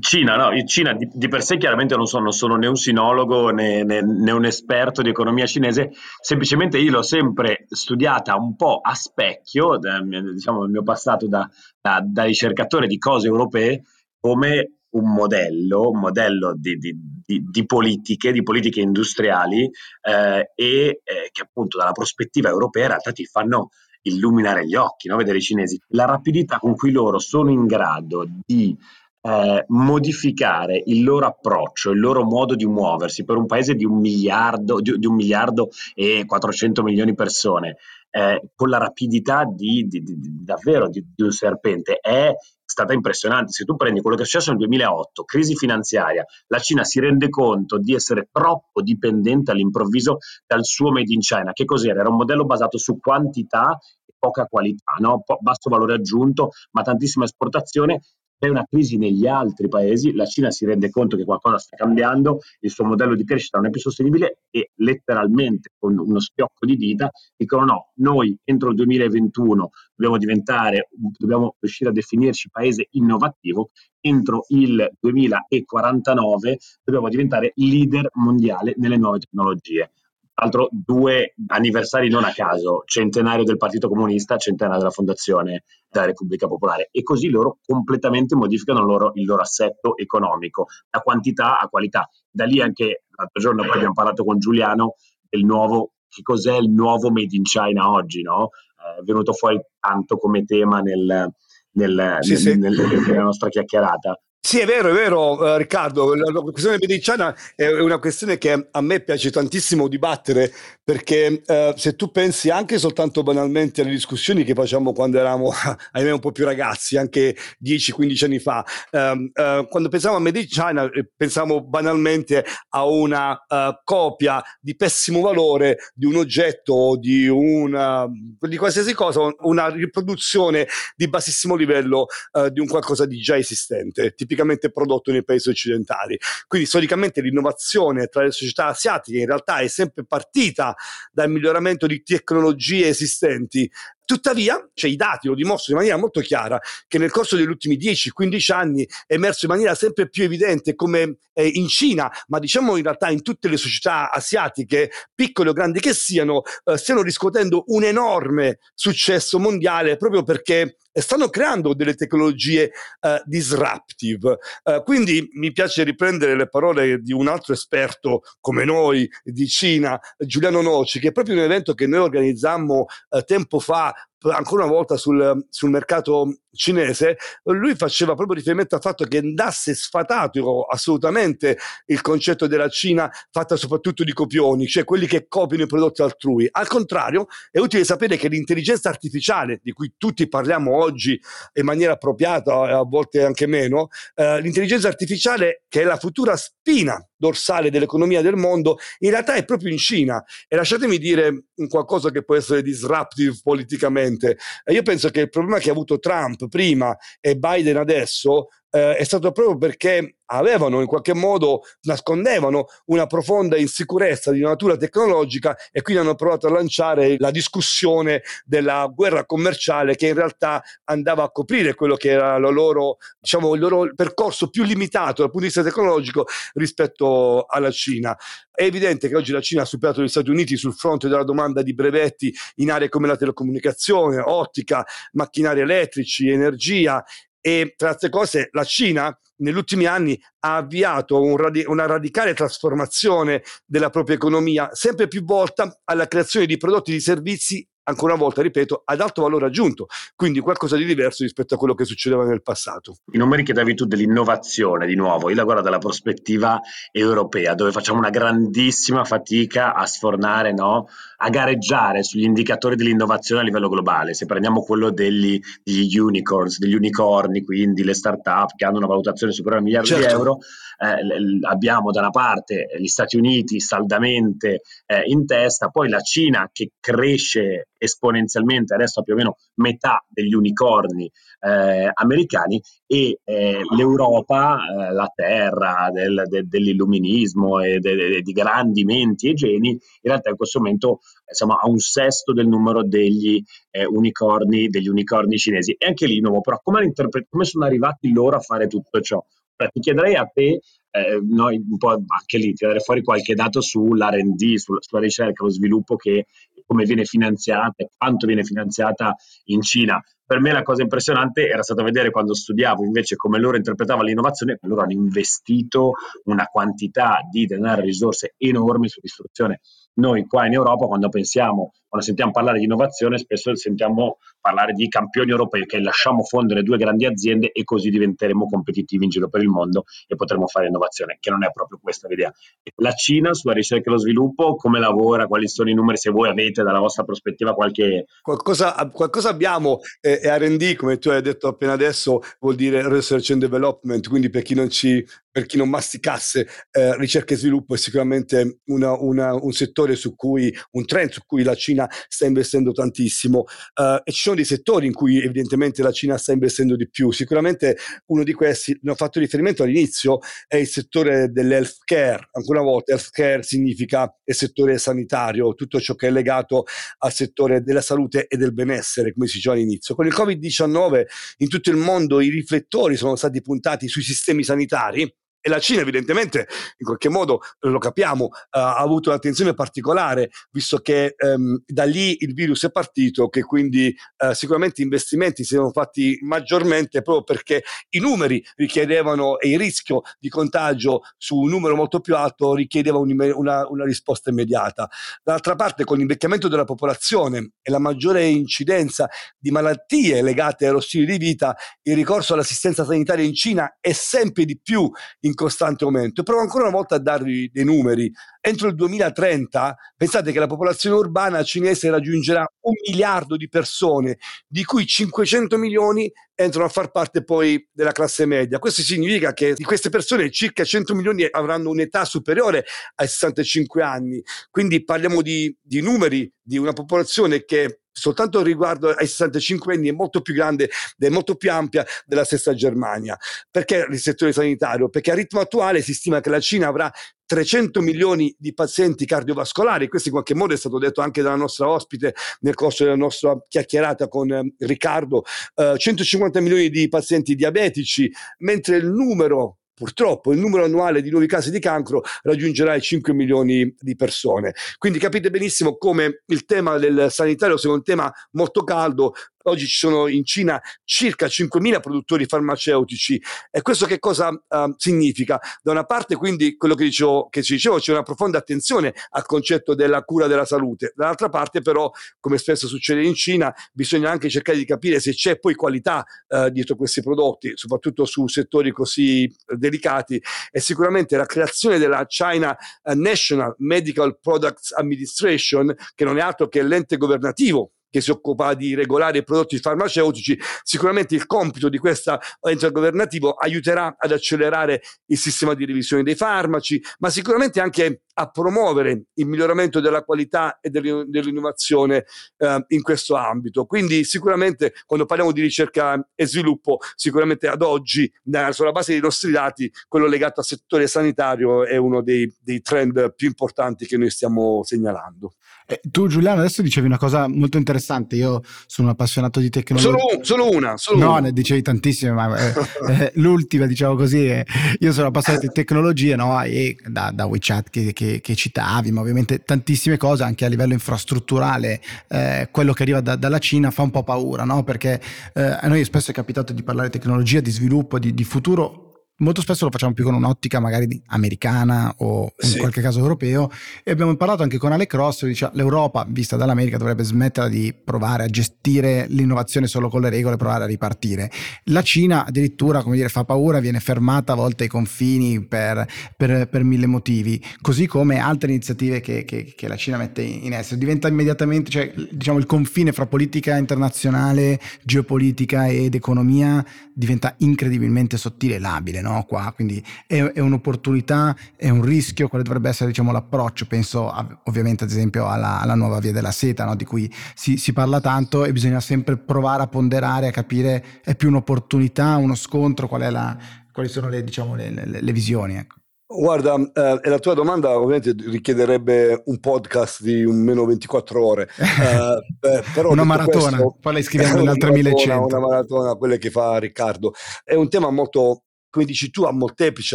Cina, 0.00 0.36
no, 0.36 0.50
Cina 0.64 0.92
di, 0.92 1.08
di, 1.12 1.28
per 1.28 1.42
sé 1.42 1.56
chiaramente 1.56 1.94
non 1.94 2.06
sono, 2.06 2.32
sono 2.32 2.56
né 2.56 2.66
un 2.66 2.76
sinologo 2.76 3.50
né, 3.50 3.84
né, 3.84 4.02
né, 4.02 4.32
un 4.32 4.44
esperto 4.44 5.02
di 5.02 5.10
economia 5.10 5.46
cinese, 5.46 5.92
semplicemente 6.20 6.78
io 6.78 6.90
l'ho 6.90 7.02
sempre 7.02 7.64
studiata 7.68 8.34
un 8.34 8.56
po' 8.56 8.80
a 8.82 8.94
specchio, 8.94 9.78
da, 9.78 10.00
diciamo 10.00 10.62
nel 10.62 10.70
mio 10.70 10.82
passato 10.82 11.28
da, 11.28 11.48
da, 11.80 12.02
da, 12.04 12.24
ricercatore 12.24 12.86
di 12.86 12.98
cose 12.98 13.28
europee, 13.28 13.82
come 14.18 14.78
un 14.94 15.12
modello, 15.12 15.90
un 15.90 16.00
modello 16.00 16.54
di, 16.56 16.76
di, 16.76 16.94
di 17.24 17.66
politiche, 17.66 18.32
di 18.32 18.42
politiche 18.42 18.80
industriali 18.80 19.64
eh, 19.64 20.50
e 20.54 21.00
eh, 21.04 21.28
che 21.30 21.42
appunto 21.42 21.78
dalla 21.78 21.92
prospettiva 21.92 22.48
europea 22.48 22.84
in 22.84 22.88
realtà 22.90 23.12
ti 23.12 23.24
fanno 23.26 23.70
illuminare 24.02 24.66
gli 24.66 24.74
occhi, 24.74 25.08
no? 25.08 25.16
vedere 25.16 25.38
i 25.38 25.42
cinesi. 25.42 25.80
La 25.88 26.04
rapidità 26.04 26.58
con 26.58 26.74
cui 26.74 26.90
loro 26.90 27.18
sono 27.18 27.50
in 27.50 27.66
grado 27.66 28.26
di 28.44 28.76
eh, 29.26 29.64
modificare 29.68 30.82
il 30.84 31.02
loro 31.02 31.26
approccio, 31.26 31.90
il 31.92 31.98
loro 31.98 32.24
modo 32.24 32.54
di 32.54 32.66
muoversi 32.66 33.24
per 33.24 33.36
un 33.36 33.46
paese 33.46 33.74
di 33.74 33.86
un 33.86 33.98
miliardo, 33.98 34.80
di, 34.80 34.98
di 34.98 35.06
un 35.06 35.14
miliardo 35.14 35.70
e 35.94 36.24
400 36.26 36.82
milioni 36.82 37.10
di 37.10 37.16
persone, 37.16 37.76
eh, 38.10 38.50
con 38.54 38.68
la 38.68 38.76
rapidità 38.76 39.44
di, 39.44 39.86
di, 39.88 40.02
davvero 40.44 40.90
di, 40.90 41.02
un 41.16 41.30
serpente, 41.30 41.98
è 42.00 42.34
stata 42.66 42.92
impressionante. 42.92 43.52
Se 43.52 43.64
tu 43.64 43.76
prendi 43.76 44.02
quello 44.02 44.16
che 44.16 44.22
è 44.22 44.26
successo 44.26 44.50
nel 44.50 44.58
2008, 44.58 45.24
crisi 45.24 45.56
finanziaria, 45.56 46.24
la 46.48 46.58
Cina 46.58 46.84
si 46.84 47.00
rende 47.00 47.30
conto 47.30 47.78
di 47.78 47.94
essere 47.94 48.28
troppo 48.30 48.82
dipendente 48.82 49.52
all'improvviso 49.52 50.18
dal 50.46 50.64
suo 50.64 50.90
Made 50.90 51.14
in 51.14 51.20
China. 51.20 51.52
Che 51.52 51.64
cos'era? 51.64 52.00
Era 52.00 52.10
un 52.10 52.16
modello 52.16 52.44
basato 52.44 52.76
su 52.76 52.98
quantità 53.00 53.78
e 54.04 54.12
poca 54.18 54.44
qualità, 54.44 54.92
no? 54.98 55.24
basso 55.40 55.70
valore 55.70 55.94
aggiunto, 55.94 56.50
ma 56.72 56.82
tantissima 56.82 57.24
esportazione 57.24 58.02
c'è 58.38 58.48
una 58.48 58.64
crisi 58.68 58.98
negli 58.98 59.26
altri 59.26 59.68
paesi, 59.68 60.12
la 60.12 60.26
Cina 60.26 60.50
si 60.50 60.64
rende 60.64 60.90
conto 60.90 61.16
che 61.16 61.24
qualcosa 61.24 61.58
sta 61.58 61.76
cambiando, 61.76 62.40
il 62.60 62.70
suo 62.70 62.84
modello 62.84 63.14
di 63.14 63.24
crescita 63.24 63.58
non 63.58 63.68
è 63.68 63.70
più 63.70 63.80
sostenibile 63.80 64.40
e 64.50 64.70
letteralmente 64.76 65.70
con 65.78 65.98
uno 65.98 66.20
schiocco 66.20 66.66
di 66.66 66.76
dita 66.76 67.10
dicono 67.36 67.64
no, 67.64 67.92
noi 67.96 68.36
entro 68.44 68.70
il 68.70 68.76
2021 68.76 69.70
dobbiamo 69.94 70.18
diventare, 70.18 70.88
dobbiamo 70.90 71.56
riuscire 71.58 71.90
a 71.90 71.92
definirci 71.92 72.50
paese 72.50 72.88
innovativo, 72.90 73.70
entro 74.00 74.44
il 74.48 74.90
2049 75.00 76.58
dobbiamo 76.82 77.08
diventare 77.08 77.52
leader 77.56 78.10
mondiale 78.14 78.74
nelle 78.76 78.96
nuove 78.96 79.20
tecnologie 79.20 79.90
tra 80.34 80.44
l'altro 80.44 80.68
due 80.72 81.34
anniversari 81.46 82.08
non 82.08 82.24
a 82.24 82.32
caso, 82.32 82.82
centenario 82.86 83.44
del 83.44 83.56
Partito 83.56 83.88
Comunista, 83.88 84.36
centenario 84.36 84.80
della 84.80 84.90
fondazione 84.90 85.62
della 85.88 86.06
Repubblica 86.06 86.48
Popolare 86.48 86.88
e 86.90 87.04
così 87.04 87.28
loro 87.28 87.58
completamente 87.64 88.34
modificano 88.34 88.80
il 88.80 88.86
loro, 88.86 89.12
il 89.14 89.24
loro 89.24 89.42
assetto 89.42 89.96
economico, 89.96 90.66
da 90.90 90.98
quantità 91.00 91.58
a 91.60 91.68
qualità. 91.68 92.08
Da 92.28 92.46
lì 92.46 92.60
anche 92.60 93.04
l'altro 93.14 93.40
giorno 93.40 93.62
abbiamo 93.62 93.92
parlato 93.92 94.24
con 94.24 94.38
Giuliano 94.38 94.96
del 95.28 95.44
nuovo, 95.44 95.92
che 96.08 96.22
cos'è 96.22 96.56
il 96.56 96.68
nuovo 96.68 97.10
Made 97.10 97.36
in 97.36 97.44
China 97.44 97.90
oggi, 97.90 98.22
no? 98.22 98.48
È 98.76 99.02
venuto 99.02 99.32
fuori 99.32 99.58
tanto 99.78 100.16
come 100.16 100.44
tema 100.44 100.80
nel, 100.80 101.32
nel, 101.72 102.18
sì, 102.20 102.58
nel, 102.58 102.74
sì. 102.74 103.10
nella 103.10 103.22
nostra 103.22 103.48
chiacchierata. 103.48 104.20
Sì, 104.46 104.58
è 104.58 104.66
vero, 104.66 104.90
è 104.90 104.92
vero, 104.92 105.40
uh, 105.40 105.56
Riccardo. 105.56 106.14
La, 106.14 106.30
la 106.30 106.40
questione 106.42 106.76
mediciana 106.78 107.34
è 107.56 107.66
una 107.80 107.98
questione 107.98 108.36
che 108.36 108.68
a 108.70 108.80
me 108.82 109.00
piace 109.00 109.30
tantissimo 109.30 109.88
dibattere 109.88 110.52
perché 110.84 111.42
uh, 111.46 111.74
se 111.74 111.96
tu 111.96 112.10
pensi 112.10 112.50
anche 112.50 112.78
soltanto 112.78 113.22
banalmente 113.22 113.80
alle 113.80 113.88
discussioni 113.90 114.44
che 114.44 114.52
facciamo 114.52 114.92
quando 114.92 115.18
eravamo, 115.18 115.50
ahimè, 115.92 116.10
un 116.12 116.20
po' 116.20 116.30
più 116.30 116.44
ragazzi, 116.44 116.98
anche 116.98 117.34
10-15 117.64 118.24
anni 118.26 118.38
fa, 118.38 118.62
um, 118.90 119.30
uh, 119.32 119.66
quando 119.66 119.88
pensavamo 119.88 120.20
a 120.20 120.22
medicina 120.22 120.90
pensavamo 121.16 121.64
banalmente 121.64 122.44
a 122.68 122.84
una 122.84 123.40
copia 123.82 124.42
di 124.60 124.76
pessimo 124.76 125.22
valore 125.22 125.78
di 125.94 126.04
un 126.04 126.16
oggetto 126.16 126.74
o 126.74 126.96
di, 126.98 127.28
una, 127.28 128.06
di 128.38 128.56
qualsiasi 128.58 128.92
cosa, 128.92 129.20
una 129.40 129.68
riproduzione 129.68 130.66
di 130.94 131.08
bassissimo 131.08 131.54
livello 131.54 132.06
di 132.50 132.60
un 132.60 132.66
qualcosa 132.66 133.06
di 133.06 133.18
già 133.20 133.38
esistente. 133.38 134.12
Tipicamente 134.14 134.33
tipicamente 134.34 134.70
prodotto 134.70 135.12
nei 135.12 135.24
paesi 135.24 135.48
occidentali. 135.48 136.18
Quindi 136.46 136.66
storicamente 136.66 137.20
l'innovazione 137.20 138.06
tra 138.08 138.24
le 138.24 138.32
società 138.32 138.66
asiatiche 138.66 139.18
in 139.18 139.26
realtà 139.26 139.58
è 139.58 139.68
sempre 139.68 140.04
partita 140.04 140.74
dal 141.12 141.30
miglioramento 141.30 141.86
di 141.86 142.02
tecnologie 142.02 142.88
esistenti 142.88 143.70
Tuttavia, 144.06 144.68
cioè, 144.74 144.90
i 144.90 144.96
dati 144.96 145.28
lo 145.28 145.34
dimostrano 145.34 145.80
in 145.80 145.86
maniera 145.86 145.96
molto 145.96 146.20
chiara 146.20 146.60
che 146.86 146.98
nel 146.98 147.10
corso 147.10 147.36
degli 147.36 147.46
ultimi 147.46 147.78
10-15 147.78 148.52
anni 148.52 148.86
è 149.06 149.14
emerso 149.14 149.46
in 149.46 149.52
maniera 149.52 149.74
sempre 149.74 150.10
più 150.10 150.24
evidente 150.24 150.74
come 150.74 151.16
eh, 151.32 151.46
in 151.46 151.68
Cina, 151.68 152.12
ma 152.26 152.38
diciamo 152.38 152.76
in 152.76 152.82
realtà 152.82 153.08
in 153.08 153.22
tutte 153.22 153.48
le 153.48 153.56
società 153.56 154.12
asiatiche, 154.12 154.90
piccole 155.14 155.48
o 155.48 155.52
grandi 155.54 155.80
che 155.80 155.94
siano, 155.94 156.42
eh, 156.64 156.76
stiano 156.76 157.00
riscuotendo 157.00 157.64
un 157.68 157.84
enorme 157.84 158.58
successo 158.74 159.38
mondiale 159.38 159.96
proprio 159.96 160.22
perché 160.22 160.76
stanno 161.00 161.28
creando 161.28 161.74
delle 161.74 161.94
tecnologie 161.94 162.70
uh, 163.00 163.22
disruptive. 163.24 164.38
Uh, 164.62 164.82
quindi 164.82 165.28
mi 165.34 165.52
piace 165.52 165.82
riprendere 165.82 166.36
le 166.36 166.48
parole 166.48 167.00
di 167.00 167.12
un 167.12 167.28
altro 167.28 167.52
esperto 167.52 168.22
come 168.40 168.64
noi 168.64 169.08
di 169.22 169.46
Cina, 169.48 169.98
Giuliano 170.18 170.62
Noci, 170.62 171.00
che 171.00 171.12
proprio 171.12 171.34
in 171.34 171.40
un 171.40 171.46
evento 171.46 171.74
che 171.74 171.86
noi 171.86 172.00
organizzammo 172.00 172.86
uh, 173.08 173.20
tempo 173.22 173.58
fa 173.58 173.94
ancora 174.32 174.64
una 174.64 174.72
volta 174.72 174.96
sul, 174.96 175.46
sul, 175.48 175.70
mercato 175.70 176.38
cinese, 176.52 177.16
lui 177.44 177.74
faceva 177.74 178.14
proprio 178.14 178.36
riferimento 178.36 178.74
al 178.74 178.80
fatto 178.80 179.04
che 179.04 179.18
andasse 179.18 179.74
sfatato 179.74 180.62
assolutamente 180.62 181.58
il 181.86 182.00
concetto 182.00 182.46
della 182.46 182.68
Cina 182.68 183.10
fatta 183.30 183.56
soprattutto 183.56 184.04
di 184.04 184.12
copioni, 184.12 184.66
cioè 184.66 184.84
quelli 184.84 185.06
che 185.06 185.26
copiano 185.28 185.64
i 185.64 185.66
prodotti 185.66 186.02
altrui. 186.02 186.48
Al 186.50 186.68
contrario, 186.68 187.26
è 187.50 187.58
utile 187.58 187.84
sapere 187.84 188.16
che 188.16 188.28
l'intelligenza 188.28 188.88
artificiale, 188.88 189.60
di 189.62 189.72
cui 189.72 189.94
tutti 189.98 190.28
parliamo 190.28 190.76
oggi 190.76 191.20
in 191.54 191.64
maniera 191.64 191.92
appropriata 191.92 192.68
e 192.68 192.72
a 192.72 192.82
volte 192.82 193.24
anche 193.24 193.46
meno, 193.46 193.88
eh, 194.14 194.40
l'intelligenza 194.40 194.88
artificiale 194.88 195.64
che 195.68 195.82
è 195.82 195.84
la 195.84 195.96
futura 195.96 196.36
spina 196.36 197.04
dorsale 197.24 197.70
dell'economia 197.70 198.20
del 198.20 198.36
mondo, 198.36 198.76
in 198.98 199.10
realtà 199.10 199.34
è 199.34 199.44
proprio 199.46 199.70
in 199.70 199.78
Cina. 199.78 200.22
E 200.46 200.56
lasciatemi 200.56 200.98
dire 200.98 201.44
qualcosa 201.68 202.10
che 202.10 202.22
può 202.22 202.36
essere 202.36 202.60
disruptive 202.60 203.38
politicamente. 203.42 204.36
Io 204.66 204.82
penso 204.82 205.08
che 205.08 205.20
il 205.20 205.30
problema 205.30 205.58
che 205.58 205.70
ha 205.70 205.72
avuto 205.72 205.98
Trump 205.98 206.48
prima 206.48 206.94
e 207.20 207.36
Biden 207.36 207.78
adesso 207.78 208.48
eh, 208.74 208.96
è 208.96 209.04
stato 209.04 209.30
proprio 209.30 209.56
perché 209.56 210.16
avevano 210.26 210.80
in 210.80 210.86
qualche 210.86 211.14
modo 211.14 211.62
nascondevano 211.82 212.66
una 212.86 213.06
profonda 213.06 213.56
insicurezza 213.56 214.32
di 214.32 214.40
natura 214.40 214.76
tecnologica 214.76 215.56
e 215.70 215.80
quindi 215.80 216.02
hanno 216.02 216.16
provato 216.16 216.48
a 216.48 216.50
lanciare 216.50 217.14
la 217.18 217.30
discussione 217.30 218.22
della 218.44 218.90
guerra 218.92 219.26
commerciale 219.26 219.94
che 219.94 220.08
in 220.08 220.14
realtà 220.14 220.60
andava 220.84 221.22
a 221.22 221.30
coprire 221.30 221.74
quello 221.74 221.94
che 221.94 222.10
era 222.10 222.36
loro, 222.38 222.96
diciamo, 223.20 223.54
il 223.54 223.60
loro 223.60 223.92
percorso 223.94 224.50
più 224.50 224.64
limitato 224.64 225.22
dal 225.22 225.30
punto 225.30 225.46
di 225.46 225.52
vista 225.52 225.62
tecnologico 225.62 226.26
rispetto 226.54 227.44
alla 227.46 227.70
Cina. 227.70 228.16
È 228.50 228.64
evidente 228.64 229.08
che 229.08 229.14
oggi 229.14 229.30
la 229.30 229.40
Cina 229.40 229.62
ha 229.62 229.66
superato 229.66 230.02
gli 230.02 230.08
Stati 230.08 230.30
Uniti 230.30 230.56
sul 230.56 230.74
fronte 230.74 231.06
della 231.08 231.24
domanda 231.24 231.62
di 231.62 231.74
brevetti 231.74 232.34
in 232.56 232.72
aree 232.72 232.88
come 232.88 233.06
la 233.06 233.16
telecomunicazione, 233.16 234.20
ottica, 234.20 234.84
macchinari 235.12 235.60
elettrici, 235.60 236.28
energia 236.28 237.04
e 237.46 237.74
tra 237.76 237.90
altre 237.90 238.08
cose 238.08 238.48
la 238.52 238.64
Cina 238.64 239.14
negli 239.36 239.56
ultimi 239.56 239.84
anni 239.84 240.18
ha 240.40 240.56
avviato 240.56 241.20
un 241.20 241.36
radi- 241.36 241.64
una 241.66 241.84
radicale 241.84 242.32
trasformazione 242.32 243.42
della 243.66 243.90
propria 243.90 244.16
economia, 244.16 244.70
sempre 244.72 245.08
più 245.08 245.22
volta 245.24 245.80
alla 245.84 246.08
creazione 246.08 246.46
di 246.46 246.56
prodotti 246.56 246.90
e 246.90 246.94
di 246.94 247.00
servizi 247.00 247.68
ancora 247.86 248.14
una 248.14 248.22
volta, 248.22 248.40
ripeto, 248.40 248.80
ad 248.82 249.00
alto 249.02 249.20
valore 249.20 249.44
aggiunto, 249.44 249.88
quindi 250.14 250.40
qualcosa 250.40 250.76
di 250.76 250.86
diverso 250.86 251.22
rispetto 251.22 251.54
a 251.54 251.58
quello 251.58 251.74
che 251.74 251.84
succedeva 251.84 252.24
nel 252.24 252.42
passato. 252.42 252.96
I 253.12 253.18
numeri 253.18 253.42
che 253.42 253.52
davi 253.52 253.74
tu 253.74 253.84
dell'innovazione, 253.84 254.86
di 254.86 254.94
nuovo, 254.94 255.28
io 255.28 255.36
la 255.36 255.44
guardo 255.44 255.62
dalla 255.62 255.76
prospettiva 255.76 256.58
europea, 256.90 257.54
dove 257.54 257.72
facciamo 257.72 257.98
una 257.98 258.08
grandissima 258.08 259.04
fatica 259.04 259.74
a 259.74 259.84
sfornare, 259.84 260.54
no? 260.54 260.88
A 261.24 261.30
gareggiare 261.30 262.02
sugli 262.02 262.24
indicatori 262.24 262.76
dell'innovazione 262.76 263.40
a 263.40 263.44
livello 263.44 263.70
globale. 263.70 264.12
Se 264.12 264.26
prendiamo 264.26 264.62
quello 264.62 264.90
degli, 264.90 265.40
degli 265.62 265.96
unicorns, 265.96 266.58
degli 266.58 266.74
unicorni, 266.74 267.42
quindi 267.42 267.82
le 267.82 267.94
start-up 267.94 268.54
che 268.54 268.66
hanno 268.66 268.76
una 268.76 268.86
valutazione 268.86 269.32
superiore 269.32 269.56
a 269.56 269.64
un 269.64 269.70
miliardo 269.70 269.88
certo. 269.88 270.06
di 270.06 270.12
euro, 270.12 270.38
eh, 270.78 271.46
abbiamo 271.48 271.90
da 271.92 272.00
una 272.00 272.10
parte 272.10 272.66
gli 272.78 272.86
Stati 272.86 273.16
Uniti 273.16 273.58
saldamente 273.58 274.60
eh, 274.84 275.02
in 275.06 275.24
testa, 275.24 275.68
poi 275.68 275.88
la 275.88 276.00
Cina 276.00 276.50
che 276.52 276.72
cresce 276.78 277.68
esponenzialmente, 277.78 278.74
adesso 278.74 279.00
ha 279.00 279.02
più 279.02 279.14
o 279.14 279.16
meno 279.16 279.36
metà 279.54 280.04
degli 280.06 280.34
unicorni 280.34 281.10
eh, 281.40 281.90
americani 281.92 282.60
e 282.94 283.18
eh, 283.24 283.60
l'Europa, 283.74 284.56
eh, 284.56 284.92
la 284.92 285.10
terra 285.12 285.90
del, 285.92 286.22
de, 286.28 286.46
dell'illuminismo 286.46 287.58
e 287.60 287.80
de, 287.80 287.94
de, 287.96 288.22
di 288.22 288.32
grandi 288.32 288.84
menti 288.84 289.30
e 289.30 289.34
geni, 289.34 289.70
in 289.70 289.78
realtà 290.02 290.30
in 290.30 290.36
questo 290.36 290.60
momento 290.60 291.00
insomma, 291.28 291.58
ha 291.60 291.68
un 291.68 291.78
sesto 291.78 292.32
del 292.32 292.46
numero 292.46 292.84
degli 292.84 293.42
eh, 293.72 293.84
unicorni, 293.84 294.68
degli 294.68 294.86
unicorni 294.86 295.38
cinesi. 295.38 295.72
E 295.72 295.86
anche 295.86 296.06
lì, 296.06 296.20
nuovo, 296.20 296.40
però 296.40 296.60
come, 296.62 296.92
come 297.28 297.44
sono 297.44 297.64
arrivati 297.64 298.12
loro 298.12 298.36
a 298.36 298.40
fare 298.40 298.68
tutto 298.68 299.00
ciò? 299.00 299.20
Beh, 299.56 299.70
ti 299.72 299.80
chiederei 299.80 300.14
a 300.14 300.30
te, 300.32 300.60
eh, 300.90 301.20
noi 301.20 301.56
un 301.56 301.76
po' 301.76 301.90
anche 301.90 302.38
lì, 302.38 302.52
tirare 302.52 302.78
fuori 302.78 303.02
qualche 303.02 303.34
dato 303.34 303.60
sull'R&D, 303.60 304.54
sulla, 304.54 304.78
sulla 304.80 305.00
ricerca, 305.00 305.42
lo 305.42 305.50
sviluppo 305.50 305.96
che 305.96 306.26
come 306.64 306.84
viene 306.84 307.04
finanziata 307.04 307.74
e 307.76 307.88
quanto 307.96 308.26
viene 308.26 308.44
finanziata 308.44 309.16
in 309.46 309.62
Cina. 309.62 310.00
Per 310.26 310.40
me 310.40 310.52
la 310.52 310.62
cosa 310.62 310.82
impressionante 310.82 311.48
era 311.48 311.62
stato 311.62 311.82
vedere 311.82 312.10
quando 312.10 312.34
studiavo 312.34 312.82
invece 312.84 313.16
come 313.16 313.38
loro 313.38 313.56
interpretavano 313.56 314.06
l'innovazione, 314.06 314.58
loro 314.62 314.82
hanno 314.82 314.92
investito 314.92 315.92
una 316.24 316.46
quantità 316.46 317.18
di 317.30 317.44
denaro 317.44 317.82
e 317.82 317.84
risorse 317.84 318.34
enormi 318.38 318.88
sull'istruzione 318.88 319.60
noi 319.94 320.26
qua 320.26 320.46
in 320.46 320.54
Europa 320.54 320.86
quando 320.86 321.08
pensiamo, 321.08 321.72
quando 321.88 322.06
sentiamo 322.06 322.32
parlare 322.32 322.58
di 322.58 322.64
innovazione, 322.64 323.18
spesso 323.18 323.54
sentiamo 323.54 324.18
parlare 324.44 324.74
di 324.74 324.88
campioni 324.88 325.30
europei 325.30 325.64
che 325.64 325.80
lasciamo 325.80 326.22
fondere 326.22 326.62
due 326.62 326.76
grandi 326.76 327.06
aziende 327.06 327.50
e 327.50 327.64
così 327.64 327.88
diventeremo 327.88 328.44
competitivi 328.44 329.04
in 329.04 329.10
giro 329.10 329.30
per 329.30 329.40
il 329.40 329.48
mondo 329.48 329.84
e 330.06 330.16
potremo 330.16 330.46
fare 330.46 330.66
innovazione, 330.66 331.16
che 331.18 331.30
non 331.30 331.42
è 331.44 331.50
proprio 331.50 331.78
questa 331.80 332.08
l'idea. 332.08 332.30
La 332.76 332.92
Cina 332.92 333.32
sulla 333.32 333.54
ricerca 333.54 333.88
e 333.88 333.92
lo 333.92 333.98
sviluppo, 333.98 334.56
come 334.56 334.78
lavora, 334.78 335.26
quali 335.26 335.48
sono 335.48 335.70
i 335.70 335.74
numeri, 335.74 335.96
se 335.96 336.10
voi 336.10 336.28
avete 336.28 336.62
dalla 336.62 336.78
vostra 336.78 337.04
prospettiva 337.04 337.54
qualche... 337.54 338.04
Qualcosa, 338.20 338.74
qualcosa 338.92 339.30
abbiamo, 339.30 339.78
eh, 340.02 340.20
R&D, 340.22 340.74
come 340.74 340.98
tu 340.98 341.08
hai 341.08 341.22
detto 341.22 341.48
appena 341.48 341.72
adesso, 341.72 342.20
vuol 342.38 342.54
dire 342.54 342.86
Research 342.86 343.30
and 343.30 343.40
Development, 343.40 344.06
quindi 344.06 344.28
per 344.28 344.42
chi 344.42 344.54
non 344.54 344.68
ci 344.68 345.02
per 345.34 345.46
chi 345.46 345.56
non 345.56 345.68
masticasse, 345.68 346.46
eh, 346.70 346.96
ricerca 346.96 347.34
e 347.34 347.36
sviluppo 347.36 347.74
è 347.74 347.76
sicuramente 347.76 348.60
una, 348.66 348.92
una, 348.96 349.34
un 349.34 349.50
settore 349.50 349.96
su 349.96 350.14
cui, 350.14 350.56
un 350.72 350.84
trend 350.86 351.10
su 351.10 351.22
cui 351.26 351.42
la 351.42 351.56
Cina 351.56 351.90
sta 352.06 352.24
investendo 352.24 352.70
tantissimo 352.70 353.38
uh, 353.40 354.00
e 354.04 354.12
ci 354.12 354.22
sono 354.22 354.33
dei 354.34 354.44
settori 354.44 354.86
in 354.86 354.92
cui 354.92 355.22
evidentemente 355.22 355.82
la 355.82 355.92
Cina 355.92 356.16
sta 356.16 356.32
investendo 356.32 356.76
di 356.76 356.88
più. 356.88 357.10
Sicuramente 357.10 357.76
uno 358.06 358.22
di 358.22 358.32
questi, 358.32 358.78
ne 358.82 358.92
ho 358.92 358.94
fatto 358.94 359.18
riferimento 359.18 359.62
all'inizio, 359.62 360.18
è 360.46 360.56
il 360.56 360.66
settore 360.66 361.30
dell'healthcare. 361.30 362.28
Ancora 362.32 362.60
una 362.60 362.70
volta, 362.70 362.92
healthcare 362.92 363.42
significa 363.42 364.12
il 364.24 364.34
settore 364.34 364.78
sanitario, 364.78 365.54
tutto 365.54 365.80
ciò 365.80 365.94
che 365.94 366.08
è 366.08 366.10
legato 366.10 366.64
al 366.98 367.12
settore 367.12 367.62
della 367.62 367.80
salute 367.80 368.26
e 368.26 368.36
del 368.36 368.52
benessere, 368.52 369.12
come 369.12 369.26
si 369.26 369.36
diceva 369.36 369.54
all'inizio. 369.54 369.94
Con 369.94 370.06
il 370.06 370.14
Covid-19 370.14 371.04
in 371.38 371.48
tutto 371.48 371.70
il 371.70 371.76
mondo 371.76 372.20
i 372.20 372.28
riflettori 372.28 372.96
sono 372.96 373.16
stati 373.16 373.40
puntati 373.40 373.88
sui 373.88 374.02
sistemi 374.02 374.44
sanitari 374.44 375.12
e 375.46 375.50
la 375.50 375.58
Cina 375.58 375.82
evidentemente, 375.82 376.48
in 376.78 376.86
qualche 376.86 377.10
modo, 377.10 377.40
lo 377.60 377.78
capiamo, 377.78 378.30
ha 378.48 378.76
avuto 378.76 379.10
un'attenzione 379.10 379.52
particolare, 379.52 380.30
visto 380.50 380.78
che 380.78 381.16
um, 381.18 381.62
da 381.66 381.84
lì 381.84 382.16
il 382.20 382.32
virus 382.32 382.64
è 382.64 382.70
partito, 382.70 383.28
che 383.28 383.42
quindi 383.42 383.94
uh, 384.24 384.32
sicuramente 384.32 384.80
investimenti 384.80 385.44
si 385.44 385.56
sono 385.56 385.70
fatti 385.70 386.18
maggiormente 386.22 387.02
proprio 387.02 387.24
perché 387.24 387.62
i 387.90 387.98
numeri 387.98 388.42
richiedevano 388.54 389.38
e 389.38 389.50
il 389.50 389.58
rischio 389.58 390.00
di 390.18 390.30
contagio 390.30 391.02
su 391.18 391.36
un 391.36 391.50
numero 391.50 391.76
molto 391.76 392.00
più 392.00 392.16
alto 392.16 392.54
richiedeva 392.54 392.96
un, 392.96 393.14
una, 393.34 393.68
una 393.68 393.84
risposta 393.84 394.30
immediata. 394.30 394.88
D'altra 395.22 395.56
parte, 395.56 395.84
con 395.84 395.98
l'invecchiamento 395.98 396.48
della 396.48 396.64
popolazione 396.64 397.50
e 397.60 397.70
la 397.70 397.78
maggiore 397.78 398.24
incidenza 398.24 399.10
di 399.38 399.50
malattie 399.50 400.22
legate 400.22 400.66
allo 400.66 400.80
stile 400.80 401.04
di 401.04 401.18
vita, 401.18 401.54
il 401.82 401.96
ricorso 401.96 402.32
all'assistenza 402.32 402.82
sanitaria 402.82 403.26
in 403.26 403.34
Cina 403.34 403.76
è 403.78 403.92
sempre 403.92 404.46
di 404.46 404.58
più 404.58 404.90
in 405.20 405.32
in 405.34 405.46
costante 405.46 405.84
aumento. 405.84 406.22
provo 406.22 406.40
ancora 406.40 406.64
una 406.64 406.72
volta 406.72 406.94
a 406.94 406.98
darvi 406.98 407.50
dei 407.52 407.64
numeri. 407.64 408.10
Entro 408.40 408.68
il 408.68 408.74
2030 408.74 409.76
pensate 409.96 410.32
che 410.32 410.38
la 410.38 410.46
popolazione 410.46 410.96
urbana 410.96 411.42
cinese 411.42 411.90
raggiungerà 411.90 412.46
un 412.60 412.72
miliardo 412.88 413.36
di 413.36 413.48
persone, 413.48 414.18
di 414.46 414.64
cui 414.64 414.86
500 414.86 415.58
milioni 415.58 416.10
entrano 416.34 416.66
a 416.66 416.70
far 416.70 416.90
parte 416.90 417.24
poi 417.24 417.68
della 417.72 417.92
classe 417.92 418.26
media. 418.26 418.58
Questo 418.58 418.82
significa 418.82 419.32
che 419.32 419.54
di 419.54 419.64
queste 419.64 419.90
persone 419.90 420.30
circa 420.30 420.64
100 420.64 420.94
milioni 420.94 421.26
avranno 421.28 421.70
un'età 421.70 422.04
superiore 422.04 422.64
ai 422.96 423.08
65 423.08 423.82
anni. 423.82 424.22
Quindi 424.50 424.84
parliamo 424.84 425.22
di, 425.22 425.54
di 425.60 425.80
numeri 425.80 426.30
di 426.42 426.58
una 426.58 426.72
popolazione 426.72 427.44
che 427.44 427.80
soltanto 427.94 428.42
riguardo 428.42 428.90
ai 428.90 429.06
65 429.06 429.74
anni 429.74 429.88
è 429.88 429.92
molto 429.92 430.20
più 430.20 430.34
grande, 430.34 430.68
è 430.98 431.08
molto 431.08 431.36
più 431.36 431.50
ampia 431.50 431.86
della 432.04 432.24
stessa 432.24 432.52
Germania. 432.52 433.16
Perché 433.50 433.86
il 433.88 433.98
settore 433.98 434.32
sanitario? 434.32 434.88
Perché 434.88 435.12
a 435.12 435.14
ritmo 435.14 435.40
attuale 435.40 435.80
si 435.80 435.94
stima 435.94 436.20
che 436.20 436.28
la 436.28 436.40
Cina 436.40 436.66
avrà 436.66 436.92
300 437.26 437.80
milioni 437.80 438.34
di 438.38 438.52
pazienti 438.52 439.06
cardiovascolari, 439.06 439.88
questo 439.88 440.08
in 440.08 440.14
qualche 440.14 440.34
modo 440.34 440.52
è 440.52 440.56
stato 440.56 440.78
detto 440.78 441.00
anche 441.00 441.22
dalla 441.22 441.36
nostra 441.36 441.68
ospite 441.68 442.14
nel 442.40 442.54
corso 442.54 442.84
della 442.84 442.96
nostra 442.96 443.40
chiacchierata 443.48 444.08
con 444.08 444.30
eh, 444.30 444.54
Riccardo, 444.58 445.24
eh, 445.54 445.74
150 445.78 446.40
milioni 446.40 446.68
di 446.68 446.88
pazienti 446.88 447.34
diabetici, 447.34 448.12
mentre 448.38 448.76
il 448.76 448.86
numero 448.86 449.58
purtroppo 449.74 450.32
il 450.32 450.38
numero 450.38 450.64
annuale 450.64 451.02
di 451.02 451.10
nuovi 451.10 451.26
casi 451.26 451.50
di 451.50 451.58
cancro 451.58 452.02
raggiungerà 452.22 452.74
i 452.74 452.80
5 452.80 453.12
milioni 453.12 453.74
di 453.78 453.96
persone. 453.96 454.54
Quindi 454.78 454.98
capite 454.98 455.30
benissimo 455.30 455.76
come 455.76 456.22
il 456.26 456.44
tema 456.44 456.78
del 456.78 457.08
sanitario 457.10 457.56
sia 457.56 457.70
un 457.70 457.82
tema 457.82 458.12
molto 458.32 458.62
caldo, 458.62 459.14
Oggi 459.46 459.66
ci 459.66 459.76
sono 459.76 460.08
in 460.08 460.24
Cina 460.24 460.60
circa 460.84 461.26
5.000 461.26 461.80
produttori 461.80 462.24
farmaceutici. 462.24 463.20
E 463.50 463.60
questo 463.60 463.84
che 463.84 463.98
cosa 463.98 464.28
uh, 464.28 464.74
significa? 464.76 465.38
Da 465.62 465.72
una 465.72 465.84
parte 465.84 466.16
quindi 466.16 466.56
quello 466.56 466.74
che, 466.74 466.84
dicevo, 466.84 467.28
che 467.28 467.42
ci 467.42 467.54
dicevo 467.54 467.78
c'è 467.78 467.92
una 467.92 468.02
profonda 468.02 468.38
attenzione 468.38 468.94
al 469.10 469.26
concetto 469.26 469.74
della 469.74 470.02
cura 470.02 470.26
della 470.26 470.46
salute, 470.46 470.92
dall'altra 470.96 471.28
parte 471.28 471.60
però 471.60 471.90
come 472.20 472.38
spesso 472.38 472.66
succede 472.66 473.04
in 473.04 473.14
Cina 473.14 473.54
bisogna 473.72 474.10
anche 474.10 474.30
cercare 474.30 474.56
di 474.56 474.64
capire 474.64 474.98
se 474.98 475.12
c'è 475.12 475.38
poi 475.38 475.54
qualità 475.54 476.04
uh, 476.28 476.48
dietro 476.48 476.74
questi 476.74 477.02
prodotti, 477.02 477.52
soprattutto 477.54 478.06
su 478.06 478.26
settori 478.28 478.70
così 478.70 479.30
delicati. 479.46 480.20
E 480.50 480.60
sicuramente 480.60 481.16
la 481.18 481.26
creazione 481.26 481.78
della 481.78 482.06
China 482.06 482.56
National 482.94 483.54
Medical 483.58 484.18
Products 484.20 484.72
Administration 484.72 485.74
che 485.94 486.04
non 486.04 486.16
è 486.16 486.20
altro 486.22 486.48
che 486.48 486.62
l'ente 486.62 486.96
governativo 486.96 487.73
che 487.94 488.00
si 488.00 488.10
occupa 488.10 488.54
di 488.54 488.74
regolare 488.74 489.18
i 489.18 489.22
prodotti 489.22 489.56
farmaceutici, 489.60 490.36
sicuramente 490.64 491.14
il 491.14 491.26
compito 491.26 491.68
di 491.68 491.78
questo 491.78 492.18
ente 492.40 492.68
governativo 492.72 493.34
aiuterà 493.34 493.94
ad 493.96 494.10
accelerare 494.10 494.82
il 495.06 495.16
sistema 495.16 495.54
di 495.54 495.64
revisione 495.64 496.02
dei 496.02 496.16
farmaci, 496.16 496.82
ma 496.98 497.08
sicuramente 497.08 497.60
anche 497.60 498.00
a 498.14 498.30
promuovere 498.30 499.06
il 499.14 499.26
miglioramento 499.26 499.80
della 499.80 500.02
qualità 500.02 500.58
e 500.60 500.70
dell'innovazione 500.70 502.04
eh, 502.38 502.64
in 502.68 502.82
questo 502.82 503.16
ambito. 503.16 503.66
Quindi 503.66 504.04
sicuramente 504.04 504.72
quando 504.86 505.06
parliamo 505.06 505.32
di 505.32 505.40
ricerca 505.40 506.08
e 506.14 506.26
sviluppo, 506.26 506.78
sicuramente 506.94 507.48
ad 507.48 507.62
oggi, 507.62 508.10
sulla 508.50 508.72
base 508.72 508.92
dei 508.92 509.00
nostri 509.00 509.30
dati, 509.30 509.70
quello 509.88 510.06
legato 510.06 510.40
al 510.40 510.46
settore 510.46 510.86
sanitario 510.86 511.64
è 511.64 511.76
uno 511.76 512.02
dei, 512.02 512.32
dei 512.40 512.60
trend 512.60 513.14
più 513.14 513.26
importanti 513.26 513.86
che 513.86 513.96
noi 513.96 514.10
stiamo 514.10 514.62
segnalando. 514.64 515.34
Eh, 515.66 515.80
tu 515.90 516.08
Giuliano 516.08 516.40
adesso 516.40 516.60
dicevi 516.60 516.86
una 516.86 516.98
cosa 516.98 517.26
molto 517.26 517.56
interessante, 517.56 518.16
io 518.16 518.42
sono 518.66 518.88
un 518.88 518.92
appassionato 518.92 519.40
di 519.40 519.48
tecnologia. 519.48 519.88
Solo, 519.88 520.22
solo 520.22 520.50
una, 520.50 520.76
solo 520.76 520.98
no, 520.98 521.10
una. 521.12 521.20
ne 521.20 521.32
dicevi 521.32 521.62
tantissime, 521.62 522.12
ma 522.12 522.36
eh, 522.36 522.52
eh, 522.88 523.12
l'ultima 523.14 523.64
diciamo 523.66 523.94
così, 523.96 524.26
eh, 524.26 524.44
io 524.78 524.92
sono 524.92 525.06
appassionato 525.06 525.46
di 525.46 525.52
tecnologia 525.52 526.16
no? 526.16 526.42
e 526.42 526.76
da, 526.86 527.10
da 527.14 527.24
WeChat 527.24 527.70
che, 527.70 527.92
che, 527.94 528.03
che, 528.22 528.34
citavi, 528.34 528.92
ma 528.92 529.00
ovviamente 529.00 529.42
tantissime 529.42 529.96
cose 529.96 530.22
anche 530.22 530.44
a 530.44 530.48
livello 530.48 530.72
infrastrutturale, 530.72 531.80
eh, 532.08 532.48
quello 532.50 532.72
che 532.72 532.82
arriva 532.82 533.00
da, 533.00 533.16
dalla 533.16 533.38
Cina 533.38 533.70
fa 533.70 533.82
un 533.82 533.90
po' 533.90 534.02
paura, 534.02 534.44
no? 534.44 534.62
perché 534.62 535.00
eh, 535.34 535.42
a 535.42 535.66
noi 535.68 535.84
spesso 535.84 536.10
è 536.10 536.14
capitato 536.14 536.52
di 536.52 536.62
parlare 536.62 536.88
di 536.88 536.98
tecnologia, 536.98 537.40
di 537.40 537.50
sviluppo, 537.50 537.98
di, 537.98 538.14
di 538.14 538.24
futuro 538.24 538.93
molto 539.18 539.40
spesso 539.42 539.64
lo 539.64 539.70
facciamo 539.70 539.92
più 539.92 540.02
con 540.02 540.14
un'ottica 540.14 540.58
magari 540.58 541.00
americana 541.06 541.94
o 541.98 542.32
in 542.40 542.48
sì. 542.48 542.58
qualche 542.58 542.80
caso 542.80 542.98
europeo. 542.98 543.50
E 543.84 543.92
abbiamo 543.92 544.14
parlato 544.16 544.42
anche 544.42 544.58
con 544.58 544.72
Alec 544.72 544.92
Ross 544.94 545.24
dice 545.24 545.50
l'Europa 545.52 546.04
vista 546.08 546.36
dall'America 546.36 546.78
dovrebbe 546.78 547.04
smettere 547.04 547.48
di 547.48 547.72
provare 547.72 548.24
a 548.24 548.26
gestire 548.26 549.06
l'innovazione 549.08 549.66
solo 549.66 549.88
con 549.88 550.00
le 550.00 550.10
regole 550.10 550.36
provare 550.36 550.64
a 550.64 550.66
ripartire. 550.66 551.30
La 551.64 551.82
Cina 551.82 552.26
addirittura 552.26 552.82
come 552.82 552.96
dire 552.96 553.08
fa 553.08 553.24
paura 553.24 553.60
viene 553.60 553.78
fermata 553.78 554.32
a 554.32 554.36
volte 554.36 554.64
ai 554.64 554.68
confini 554.68 555.44
per, 555.44 555.86
per, 556.16 556.48
per 556.48 556.64
mille 556.64 556.86
motivi 556.86 557.42
così 557.60 557.86
come 557.86 558.18
altre 558.18 558.50
iniziative 558.50 559.00
che, 559.00 559.24
che, 559.24 559.54
che, 559.56 559.68
la 559.68 559.76
Cina 559.76 559.96
mette 559.96 560.22
in 560.22 560.52
essere. 560.52 560.78
Diventa 560.78 561.08
immediatamente 561.08 561.70
cioè 561.70 561.92
diciamo 562.10 562.38
il 562.38 562.46
confine 562.46 562.92
fra 562.92 563.06
politica 563.06 563.56
internazionale 563.56 564.58
geopolitica 564.82 565.68
ed 565.68 565.94
economia 565.94 566.64
diventa 566.92 567.34
incredibilmente 567.38 568.16
sottile 568.16 568.56
e 568.56 568.58
labile 568.58 569.02
no? 569.04 569.24
Qua, 569.28 569.52
quindi 569.54 569.84
è, 570.06 570.20
è, 570.22 570.40
un'opportunità, 570.40 571.36
è 571.56 571.68
un 571.68 571.82
rischio, 571.82 572.28
quale 572.28 572.42
dovrebbe 572.42 572.68
essere 572.68 572.88
diciamo, 572.88 573.12
l'approccio, 573.12 573.66
penso 573.66 574.10
a, 574.10 574.26
ovviamente 574.44 574.84
ad 574.84 574.90
esempio 574.90 575.28
alla, 575.28 575.60
alla, 575.60 575.74
nuova 575.74 576.00
via 576.00 576.12
della 576.12 576.32
seta, 576.32 576.64
no? 576.64 576.74
di 576.74 576.84
cui 576.84 577.12
si, 577.34 577.56
si, 577.56 577.72
parla 577.72 578.00
tanto 578.00 578.44
e 578.44 578.52
bisogna 578.52 578.80
sempre 578.80 579.16
provare 579.16 579.62
a 579.62 579.66
ponderare, 579.68 580.28
a 580.28 580.32
capire 580.32 580.84
è 581.04 581.14
più 581.14 581.28
un'opportunità, 581.28 582.16
uno 582.16 582.34
scontro, 582.34 582.88
qual 582.88 583.12
la, 583.12 583.36
quali 583.70 583.88
sono 583.88 584.08
le, 584.08 584.24
diciamo, 584.24 584.54
le, 584.54 584.70
le, 584.70 585.00
le 585.00 585.12
visioni. 585.12 585.56
Ecco. 585.56 585.76
Guarda, 586.06 586.54
eh, 586.54 587.08
la 587.08 587.18
tua 587.18 587.34
domanda 587.34 587.76
ovviamente 587.76 588.14
richiederebbe 588.28 589.22
un 589.24 589.40
podcast 589.40 590.02
di 590.02 590.22
un 590.22 590.36
meno 590.36 590.64
24 590.64 591.26
ore. 591.26 591.48
Eh, 592.44 592.62
però 592.74 592.90
una 592.90 593.04
maratona, 593.04 593.56
questo, 593.56 593.76
poi 593.80 593.94
la 593.94 594.02
scriviamo 594.02 594.40
in 594.42 594.48
altre 594.48 594.70
1100. 594.70 595.36
Una 595.36 595.46
maratona, 595.46 595.94
quelle 595.94 596.18
che 596.18 596.30
fa 596.30 596.58
Riccardo. 596.58 597.14
È 597.42 597.54
un 597.54 597.68
tema 597.70 597.90
molto 597.90 598.44
come 598.74 598.86
dici 598.86 599.10
tu, 599.10 599.22
ha 599.22 599.30
molteplici 599.30 599.94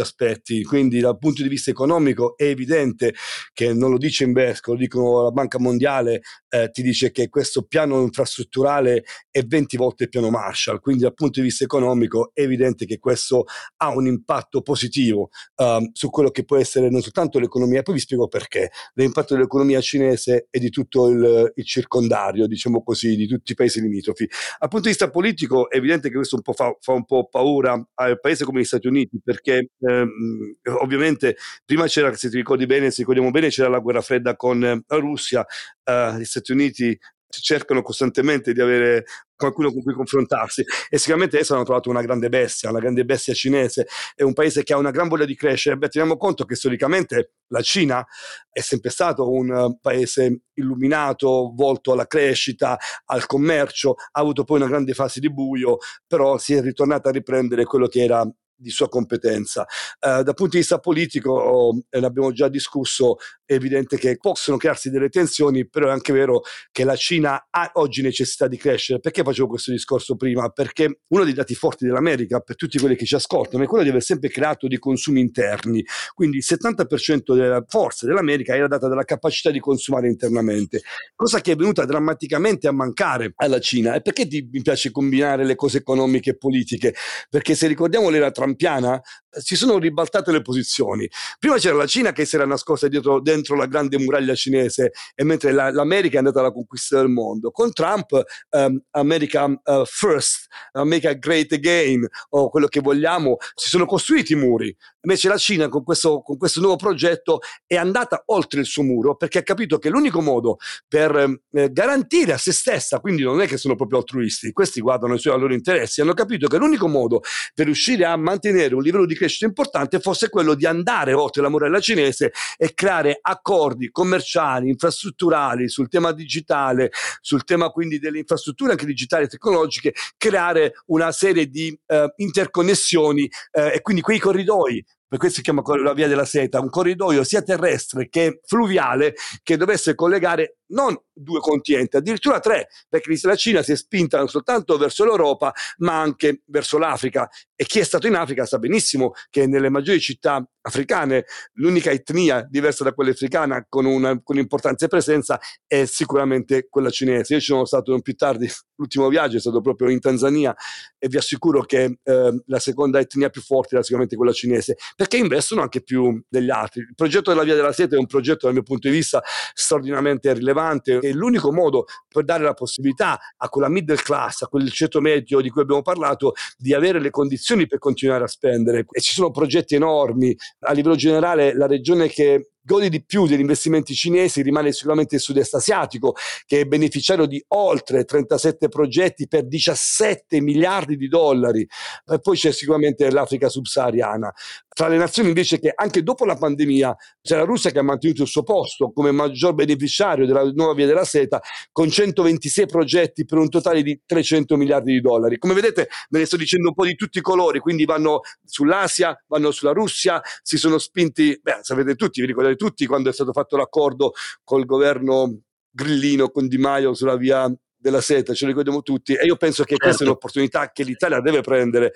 aspetti, 0.00 0.64
quindi 0.64 1.00
dal 1.00 1.18
punto 1.18 1.42
di 1.42 1.50
vista 1.50 1.70
economico 1.70 2.34
è 2.34 2.44
evidente 2.44 3.12
che 3.52 3.74
non 3.74 3.90
lo 3.90 3.98
dice 3.98 4.24
Invesco, 4.24 4.72
lo 4.72 4.78
dicono 4.78 5.24
la 5.24 5.30
Banca 5.30 5.58
Mondiale, 5.58 6.22
eh, 6.48 6.70
ti 6.70 6.80
dice 6.80 7.10
che 7.10 7.28
questo 7.28 7.64
piano 7.64 8.00
infrastrutturale 8.00 9.04
è 9.30 9.42
20 9.42 9.76
volte 9.76 10.04
il 10.04 10.08
piano 10.08 10.30
Marshall, 10.30 10.80
quindi 10.80 11.02
dal 11.02 11.12
punto 11.12 11.40
di 11.40 11.46
vista 11.46 11.62
economico 11.62 12.30
è 12.32 12.40
evidente 12.40 12.86
che 12.86 12.98
questo 12.98 13.44
ha 13.76 13.94
un 13.94 14.06
impatto 14.06 14.62
positivo 14.62 15.28
um, 15.56 15.90
su 15.92 16.08
quello 16.08 16.30
che 16.30 16.46
può 16.46 16.56
essere 16.56 16.88
non 16.88 17.02
soltanto 17.02 17.38
l'economia, 17.38 17.82
poi 17.82 17.96
vi 17.96 18.00
spiego 18.00 18.28
perché, 18.28 18.70
l'impatto 18.94 19.34
dell'economia 19.34 19.82
cinese 19.82 20.46
e 20.48 20.58
di 20.58 20.70
tutto 20.70 21.08
il, 21.08 21.52
il 21.54 21.64
circondario, 21.66 22.46
diciamo 22.46 22.82
così, 22.82 23.14
di 23.14 23.26
tutti 23.26 23.52
i 23.52 23.54
paesi 23.54 23.82
limitrofi. 23.82 24.26
Dal 24.26 24.70
punto 24.70 24.84
di 24.84 24.88
vista 24.88 25.10
politico 25.10 25.68
è 25.68 25.76
evidente 25.76 26.08
che 26.08 26.14
questo 26.14 26.40
un 26.42 26.54
fa, 26.54 26.74
fa 26.80 26.92
un 26.92 27.04
po' 27.04 27.28
paura 27.28 27.78
al 27.96 28.18
paese 28.18 28.46
come 28.46 28.60
Stati 28.70 28.86
Uniti, 28.86 29.20
perché 29.22 29.70
ehm, 29.80 30.56
ovviamente 30.80 31.36
prima 31.64 31.86
c'era, 31.86 32.14
se 32.14 32.30
ti 32.30 32.36
ricordi 32.36 32.66
bene, 32.66 32.90
se 32.90 32.98
ricordiamo 32.98 33.30
bene, 33.30 33.48
c'era 33.48 33.68
la 33.68 33.78
guerra 33.80 34.00
fredda 34.00 34.36
con 34.36 34.60
la 34.60 34.96
Russia, 34.98 35.44
eh, 35.84 36.16
gli 36.18 36.24
Stati 36.24 36.52
Uniti 36.52 36.98
cercano 37.30 37.82
costantemente 37.82 38.52
di 38.52 38.60
avere 38.60 39.04
qualcuno 39.36 39.72
con 39.72 39.82
cui 39.82 39.94
confrontarsi 39.94 40.64
e 40.90 40.98
sicuramente 40.98 41.36
adesso 41.36 41.54
hanno 41.54 41.62
trovato 41.64 41.88
una 41.88 42.02
grande 42.02 42.28
bestia, 42.28 42.68
una 42.70 42.80
grande 42.80 43.04
bestia 43.04 43.32
cinese, 43.32 43.86
è 44.14 44.22
un 44.22 44.34
paese 44.34 44.62
che 44.64 44.74
ha 44.74 44.76
una 44.76 44.90
gran 44.90 45.08
voglia 45.08 45.24
di 45.24 45.36
crescere, 45.36 45.78
beh 45.78 45.88
teniamo 45.88 46.16
conto 46.16 46.44
che 46.44 46.56
storicamente 46.56 47.32
la 47.48 47.62
Cina 47.62 48.04
è 48.50 48.60
sempre 48.60 48.90
stato 48.90 49.30
un 49.30 49.78
paese 49.80 50.42
illuminato, 50.54 51.52
volto 51.54 51.92
alla 51.92 52.06
crescita, 52.06 52.76
al 53.06 53.24
commercio, 53.26 53.94
ha 54.10 54.20
avuto 54.20 54.44
poi 54.44 54.58
una 54.58 54.68
grande 54.68 54.92
fase 54.92 55.20
di 55.20 55.32
buio, 55.32 55.78
però 56.06 56.36
si 56.36 56.54
è 56.54 56.60
ritornata 56.60 57.08
a 57.08 57.12
riprendere 57.12 57.64
quello 57.64 57.86
che 57.86 58.02
era 58.02 58.28
di 58.60 58.70
sua 58.70 58.88
competenza. 58.88 59.62
Uh, 59.98 60.22
dal 60.22 60.34
punto 60.34 60.52
di 60.52 60.58
vista 60.58 60.78
politico, 60.78 61.32
oh, 61.32 61.72
ne 61.72 62.06
abbiamo 62.06 62.32
già 62.32 62.48
discusso, 62.48 63.16
è 63.44 63.54
evidente 63.54 63.96
che 63.96 64.16
possono 64.16 64.56
crearsi 64.56 64.90
delle 64.90 65.08
tensioni, 65.08 65.68
però 65.68 65.88
è 65.88 65.90
anche 65.90 66.12
vero 66.12 66.42
che 66.70 66.84
la 66.84 66.96
Cina 66.96 67.48
ha 67.50 67.70
oggi 67.74 68.02
necessità 68.02 68.46
di 68.46 68.56
crescere. 68.56 69.00
Perché 69.00 69.22
facevo 69.22 69.48
questo 69.48 69.72
discorso 69.72 70.16
prima? 70.16 70.48
Perché 70.50 71.00
uno 71.08 71.24
dei 71.24 71.32
dati 71.32 71.54
forti 71.54 71.84
dell'America, 71.84 72.40
per 72.40 72.56
tutti 72.56 72.78
quelli 72.78 72.96
che 72.96 73.06
ci 73.06 73.14
ascoltano, 73.14 73.64
è 73.64 73.66
quello 73.66 73.82
di 73.82 73.90
aver 73.90 74.02
sempre 74.02 74.28
creato 74.28 74.68
dei 74.68 74.78
consumi 74.78 75.20
interni. 75.20 75.84
Quindi 76.14 76.38
il 76.38 76.44
70% 76.46 77.34
della 77.34 77.64
forza 77.66 78.06
dell'America 78.06 78.54
era 78.54 78.68
data 78.68 78.88
dalla 78.88 79.04
capacità 79.04 79.50
di 79.50 79.58
consumare 79.58 80.08
internamente, 80.08 80.82
cosa 81.14 81.40
che 81.40 81.52
è 81.52 81.56
venuta 81.56 81.84
drammaticamente 81.84 82.68
a 82.68 82.72
mancare 82.72 83.32
alla 83.36 83.58
Cina. 83.58 83.94
E 83.94 84.02
perché 84.02 84.26
ti, 84.26 84.48
mi 84.50 84.62
piace 84.62 84.90
combinare 84.90 85.44
le 85.44 85.54
cose 85.54 85.78
economiche 85.78 86.30
e 86.30 86.36
politiche? 86.36 86.94
Perché 87.28 87.54
se 87.54 87.66
ricordiamo 87.66 88.10
l'era 88.10 88.30
Trump 88.30 88.49
trampiana, 88.56 89.02
si 89.30 89.56
sono 89.56 89.78
ribaltate 89.78 90.32
le 90.32 90.42
posizioni. 90.42 91.08
Prima 91.38 91.56
c'era 91.56 91.76
la 91.76 91.86
Cina 91.86 92.12
che 92.12 92.24
si 92.24 92.36
era 92.36 92.46
nascosta 92.46 92.88
dietro, 92.88 93.20
dentro 93.20 93.56
la 93.56 93.66
grande 93.66 93.98
muraglia 93.98 94.34
cinese, 94.34 94.92
e 95.14 95.24
mentre 95.24 95.52
la, 95.52 95.70
l'America 95.70 96.16
è 96.16 96.18
andata 96.18 96.40
alla 96.40 96.52
conquista 96.52 96.98
del 96.98 97.08
mondo. 97.08 97.50
Con 97.50 97.72
Trump, 97.72 98.20
um, 98.50 98.80
America 98.90 99.44
uh, 99.44 99.84
First, 99.84 100.46
America 100.72 101.12
Great 101.14 101.52
Again, 101.52 102.06
o 102.30 102.50
quello 102.50 102.66
che 102.66 102.80
vogliamo, 102.80 103.36
si 103.54 103.68
sono 103.68 103.86
costruiti 103.86 104.32
i 104.32 104.36
muri. 104.36 104.74
Invece 105.02 105.28
la 105.28 105.38
Cina 105.38 105.68
con 105.68 105.82
questo, 105.82 106.20
con 106.20 106.36
questo 106.36 106.60
nuovo 106.60 106.76
progetto 106.76 107.40
è 107.66 107.76
andata 107.76 108.22
oltre 108.26 108.60
il 108.60 108.66
suo 108.66 108.82
muro 108.82 109.16
perché 109.16 109.38
ha 109.38 109.42
capito 109.42 109.78
che 109.78 109.88
l'unico 109.88 110.20
modo 110.20 110.58
per 110.86 111.40
eh, 111.52 111.72
garantire 111.72 112.34
a 112.34 112.38
se 112.38 112.52
stessa, 112.52 113.00
quindi 113.00 113.22
non 113.22 113.40
è 113.40 113.46
che 113.46 113.56
sono 113.56 113.76
proprio 113.76 114.00
altruisti, 114.00 114.52
questi 114.52 114.80
guardano 114.80 115.14
i 115.14 115.18
suoi 115.18 115.38
loro 115.38 115.54
interessi, 115.54 116.02
hanno 116.02 116.12
capito 116.12 116.48
che 116.48 116.58
l'unico 116.58 116.86
modo 116.86 117.22
per 117.54 117.64
riuscire 117.64 118.04
a 118.04 118.14
mantenere 118.16 118.74
un 118.74 118.82
livello 118.82 119.06
di 119.06 119.14
crescita 119.20 119.44
importante 119.44 120.00
fosse 120.00 120.30
quello 120.30 120.54
di 120.54 120.64
andare 120.64 121.12
oltre 121.12 121.42
la 121.42 121.50
muralla 121.50 121.78
cinese 121.78 122.32
e 122.56 122.72
creare 122.72 123.18
accordi 123.20 123.90
commerciali, 123.90 124.70
infrastrutturali 124.70 125.68
sul 125.68 125.90
tema 125.90 126.12
digitale, 126.12 126.90
sul 127.20 127.44
tema 127.44 127.68
quindi 127.68 127.98
delle 127.98 128.20
infrastrutture 128.20 128.72
anche 128.72 128.86
digitali 128.86 129.24
e 129.24 129.28
tecnologiche, 129.28 129.92
creare 130.16 130.72
una 130.86 131.12
serie 131.12 131.48
di 131.48 131.78
eh, 131.86 132.14
interconnessioni 132.16 133.28
eh, 133.52 133.74
e 133.74 133.80
quindi 133.82 134.00
quei 134.00 134.18
corridoi 134.18 134.82
per 135.10 135.18
questo 135.18 135.38
si 135.38 135.42
chiama 135.42 135.60
la 135.82 135.92
via 135.92 136.06
della 136.06 136.24
seta, 136.24 136.60
un 136.60 136.70
corridoio 136.70 137.24
sia 137.24 137.42
terrestre 137.42 138.08
che 138.08 138.42
fluviale 138.44 139.16
che 139.42 139.56
dovesse 139.56 139.96
collegare 139.96 140.58
non 140.68 140.96
due 141.12 141.40
continenti, 141.40 141.96
addirittura 141.96 142.38
tre, 142.38 142.68
perché 142.88 143.18
la 143.22 143.34
Cina 143.34 143.60
si 143.64 143.72
è 143.72 143.76
spinta 143.76 144.18
non 144.18 144.28
soltanto 144.28 144.78
verso 144.78 145.04
l'Europa, 145.04 145.52
ma 145.78 146.00
anche 146.00 146.42
verso 146.46 146.78
l'Africa. 146.78 147.28
E 147.56 147.64
chi 147.64 147.80
è 147.80 147.82
stato 147.82 148.06
in 148.06 148.14
Africa 148.14 148.46
sa 148.46 148.60
benissimo 148.60 149.10
che 149.30 149.48
nelle 149.48 149.68
maggiori 149.68 149.98
città 149.98 150.48
africane 150.62 151.24
l'unica 151.54 151.90
etnia 151.90 152.42
diversa 152.42 152.84
da 152.84 152.92
quella 152.92 153.10
africana 153.10 153.64
con, 153.68 153.84
una, 153.84 154.20
con 154.22 154.38
importanza 154.38 154.84
e 154.84 154.88
presenza 154.88 155.38
è 155.66 155.84
sicuramente 155.84 156.68
quella 156.68 156.90
cinese. 156.90 157.34
Io 157.34 157.40
ci 157.40 157.46
sono 157.46 157.64
stato 157.64 157.98
più 158.00 158.14
tardi, 158.14 158.48
l'ultimo 158.76 159.08
viaggio 159.08 159.36
è 159.36 159.40
stato 159.40 159.60
proprio 159.60 159.88
in 159.88 160.00
Tanzania 160.00 160.54
e 160.98 161.08
vi 161.08 161.16
assicuro 161.16 161.62
che 161.62 161.98
eh, 162.02 162.42
la 162.46 162.58
seconda 162.58 162.98
etnia 162.98 163.28
più 163.28 163.42
forte 163.42 163.74
era 163.74 163.82
sicuramente 163.82 164.16
quella 164.16 164.32
cinese, 164.32 164.76
perché 164.96 165.16
investono 165.16 165.62
anche 165.62 165.82
più 165.82 166.20
degli 166.28 166.50
altri. 166.50 166.80
Il 166.80 166.94
progetto 166.94 167.30
della 167.30 167.44
Via 167.44 167.54
della 167.54 167.72
Seta 167.72 167.96
è 167.96 167.98
un 167.98 168.06
progetto 168.06 168.46
dal 168.46 168.54
mio 168.54 168.62
punto 168.62 168.88
di 168.88 168.94
vista 168.94 169.22
straordinariamente 169.52 170.32
rilevante 170.32 170.98
è 170.98 171.12
l'unico 171.12 171.52
modo 171.52 171.86
per 172.08 172.24
dare 172.24 172.42
la 172.42 172.54
possibilità 172.54 173.18
a 173.36 173.48
quella 173.48 173.68
middle 173.68 173.96
class, 173.96 174.42
a 174.42 174.48
quel 174.48 174.70
ceto 174.70 175.00
medio 175.00 175.40
di 175.40 175.50
cui 175.50 175.62
abbiamo 175.62 175.82
parlato, 175.82 176.34
di 176.56 176.74
avere 176.74 177.00
le 177.00 177.10
condizioni 177.10 177.66
per 177.66 177.78
continuare 177.78 178.24
a 178.24 178.28
spendere. 178.28 178.86
E 178.90 179.00
ci 179.00 179.12
sono 179.12 179.30
progetti 179.30 179.74
enormi. 179.74 180.36
A 180.60 180.72
livello 180.72 180.96
generale, 180.96 181.54
la 181.54 181.66
regione 181.66 182.08
che 182.08 182.50
gode 182.62 182.88
di 182.88 183.04
più 183.04 183.26
degli 183.26 183.40
investimenti 183.40 183.94
cinesi 183.94 184.42
rimane 184.42 184.72
sicuramente 184.72 185.16
il 185.16 185.20
sud-est 185.20 185.54
asiatico, 185.54 186.14
che 186.46 186.60
è 186.60 186.64
beneficiario 186.64 187.26
di 187.26 187.42
oltre 187.48 188.04
37 188.04 188.68
progetti 188.68 189.28
per 189.28 189.46
17 189.46 190.40
miliardi 190.40 190.96
di 190.96 191.08
dollari. 191.08 191.66
E 192.06 192.20
poi 192.20 192.36
c'è 192.36 192.52
sicuramente 192.52 193.10
l'Africa 193.10 193.48
subsahariana. 193.48 194.32
Tra 194.68 194.88
le 194.88 194.96
nazioni 194.96 195.28
invece 195.28 195.58
che 195.58 195.72
anche 195.74 196.02
dopo 196.02 196.24
la 196.24 196.36
pandemia 196.36 196.96
c'è 197.20 197.36
la 197.36 197.44
Russia 197.44 197.70
che 197.70 197.80
ha 197.80 197.82
mantenuto 197.82 198.22
il 198.22 198.28
suo 198.28 198.42
posto 198.42 198.92
come 198.92 199.10
maggior 199.10 199.52
beneficiario 199.52 200.26
della 200.26 200.44
nuova 200.54 200.74
via 200.74 200.86
della 200.86 201.04
seta 201.04 201.40
con 201.72 201.90
126 201.90 202.66
progetti 202.66 203.24
per 203.24 203.38
un 203.38 203.48
totale 203.48 203.82
di 203.82 204.00
300 204.06 204.56
miliardi 204.56 204.92
di 204.92 205.00
dollari. 205.00 205.38
Come 205.38 205.54
vedete 205.54 205.88
ve 206.08 206.20
ne 206.20 206.24
sto 206.24 206.36
dicendo 206.36 206.68
un 206.68 206.74
po' 206.74 206.86
di 206.86 206.94
tutti 206.94 207.18
i 207.18 207.20
colori, 207.20 207.58
quindi 207.58 207.84
vanno 207.84 208.20
sull'Asia, 208.44 209.22
vanno 209.26 209.50
sulla 209.50 209.72
Russia, 209.72 210.22
si 210.42 210.56
sono 210.56 210.78
spinti, 210.78 211.38
beh 211.42 211.58
sapete 211.62 211.94
tutti, 211.94 212.20
vi 212.20 212.28
ricordate 212.28 212.49
tutti 212.56 212.86
quando 212.86 213.10
è 213.10 213.12
stato 213.12 213.32
fatto 213.32 213.56
l'accordo 213.56 214.12
col 214.44 214.64
governo 214.64 215.40
grillino 215.70 216.30
con 216.30 216.48
Di 216.48 216.58
Maio 216.58 216.94
sulla 216.94 217.16
via 217.16 217.52
della 217.80 218.02
seta, 218.02 218.34
ce 218.34 218.44
lo 218.44 218.50
ricordiamo 218.50 218.82
tutti 218.82 219.14
e 219.14 219.24
io 219.24 219.36
penso 219.36 219.62
che 219.62 219.70
certo. 219.70 219.84
questa 219.84 220.04
è 220.04 220.06
certo. 220.06 220.12
un'opportunità 220.12 220.70
che 220.70 220.84
l'Italia 220.84 221.20
deve 221.20 221.40
prendere. 221.40 221.92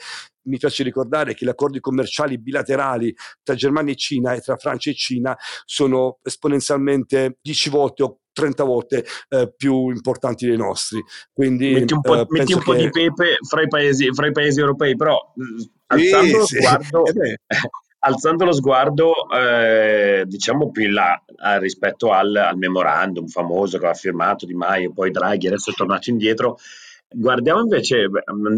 Mi 0.46 0.56
piace 0.56 0.82
ricordare 0.82 1.34
che 1.34 1.44
gli 1.44 1.48
accordi 1.48 1.78
commerciali 1.78 2.38
bilaterali 2.38 3.14
tra 3.42 3.54
Germania 3.54 3.92
e 3.92 3.96
Cina 3.96 4.32
e 4.32 4.40
tra 4.40 4.56
Francia 4.56 4.90
e 4.90 4.94
Cina 4.94 5.36
sono 5.64 6.18
esponenzialmente 6.22 7.38
10 7.40 7.70
volte 7.70 8.02
o 8.02 8.18
30 8.32 8.64
volte 8.64 9.04
eh, 9.28 9.52
più 9.54 9.90
importanti 9.90 10.46
dei 10.46 10.56
nostri. 10.56 11.02
Quindi, 11.32 11.72
metti 11.72 11.92
un 11.92 12.00
po', 12.00 12.24
metti 12.28 12.52
un 12.54 12.62
po 12.62 12.74
di 12.74 12.88
pepe 12.90 13.36
fra 13.46 13.62
i, 13.62 13.68
paesi, 13.68 14.12
fra 14.12 14.26
i 14.26 14.32
paesi 14.32 14.60
europei, 14.60 14.96
però 14.96 15.18
alzando 15.86 16.44
sì, 16.44 16.56
lo 16.56 16.62
sguardo, 16.62 17.04
eh 17.06 17.38
alzando 18.04 18.44
lo 18.44 18.52
sguardo 18.52 19.28
eh, 19.30 20.24
diciamo 20.26 20.70
più 20.70 20.84
in 20.84 20.92
là 20.92 21.22
eh, 21.26 21.58
rispetto 21.58 22.12
al, 22.12 22.34
al, 22.36 22.56
memorandum 22.56 23.26
famoso 23.26 23.78
che 23.78 23.84
aveva 23.84 23.98
firmato 23.98 24.46
Di 24.46 24.54
Maio, 24.54 24.92
poi 24.92 25.10
Draghi, 25.10 25.46
adesso 25.46 25.70
è 25.70 25.74
tornato 25.74 26.10
indietro. 26.10 26.58
Guardiamo 27.08 27.60
invece, 27.60 28.08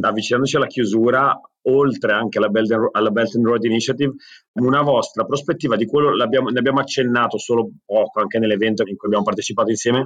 avvicinandoci 0.01 0.57
alla 0.57 0.67
chiusura, 0.67 1.39
oltre 1.69 2.13
anche 2.13 2.39
alla 2.39 2.49
Belt, 2.49 2.71
and, 2.71 2.89
alla 2.93 3.11
Belt 3.11 3.35
and 3.35 3.45
Road 3.45 3.63
Initiative, 3.65 4.15
una 4.55 4.81
vostra 4.81 5.25
prospettiva 5.25 5.77
di 5.77 5.85
quello, 5.87 6.11
ne 6.15 6.59
abbiamo 6.59 6.81
accennato 6.81 7.39
solo 7.39 7.71
poco 7.85 8.21
anche 8.21 8.39
nell'evento 8.39 8.83
in 8.83 8.97
cui 8.97 9.09
abbiamo 9.09 9.25
partecipato 9.25 9.69
insieme, 9.69 10.05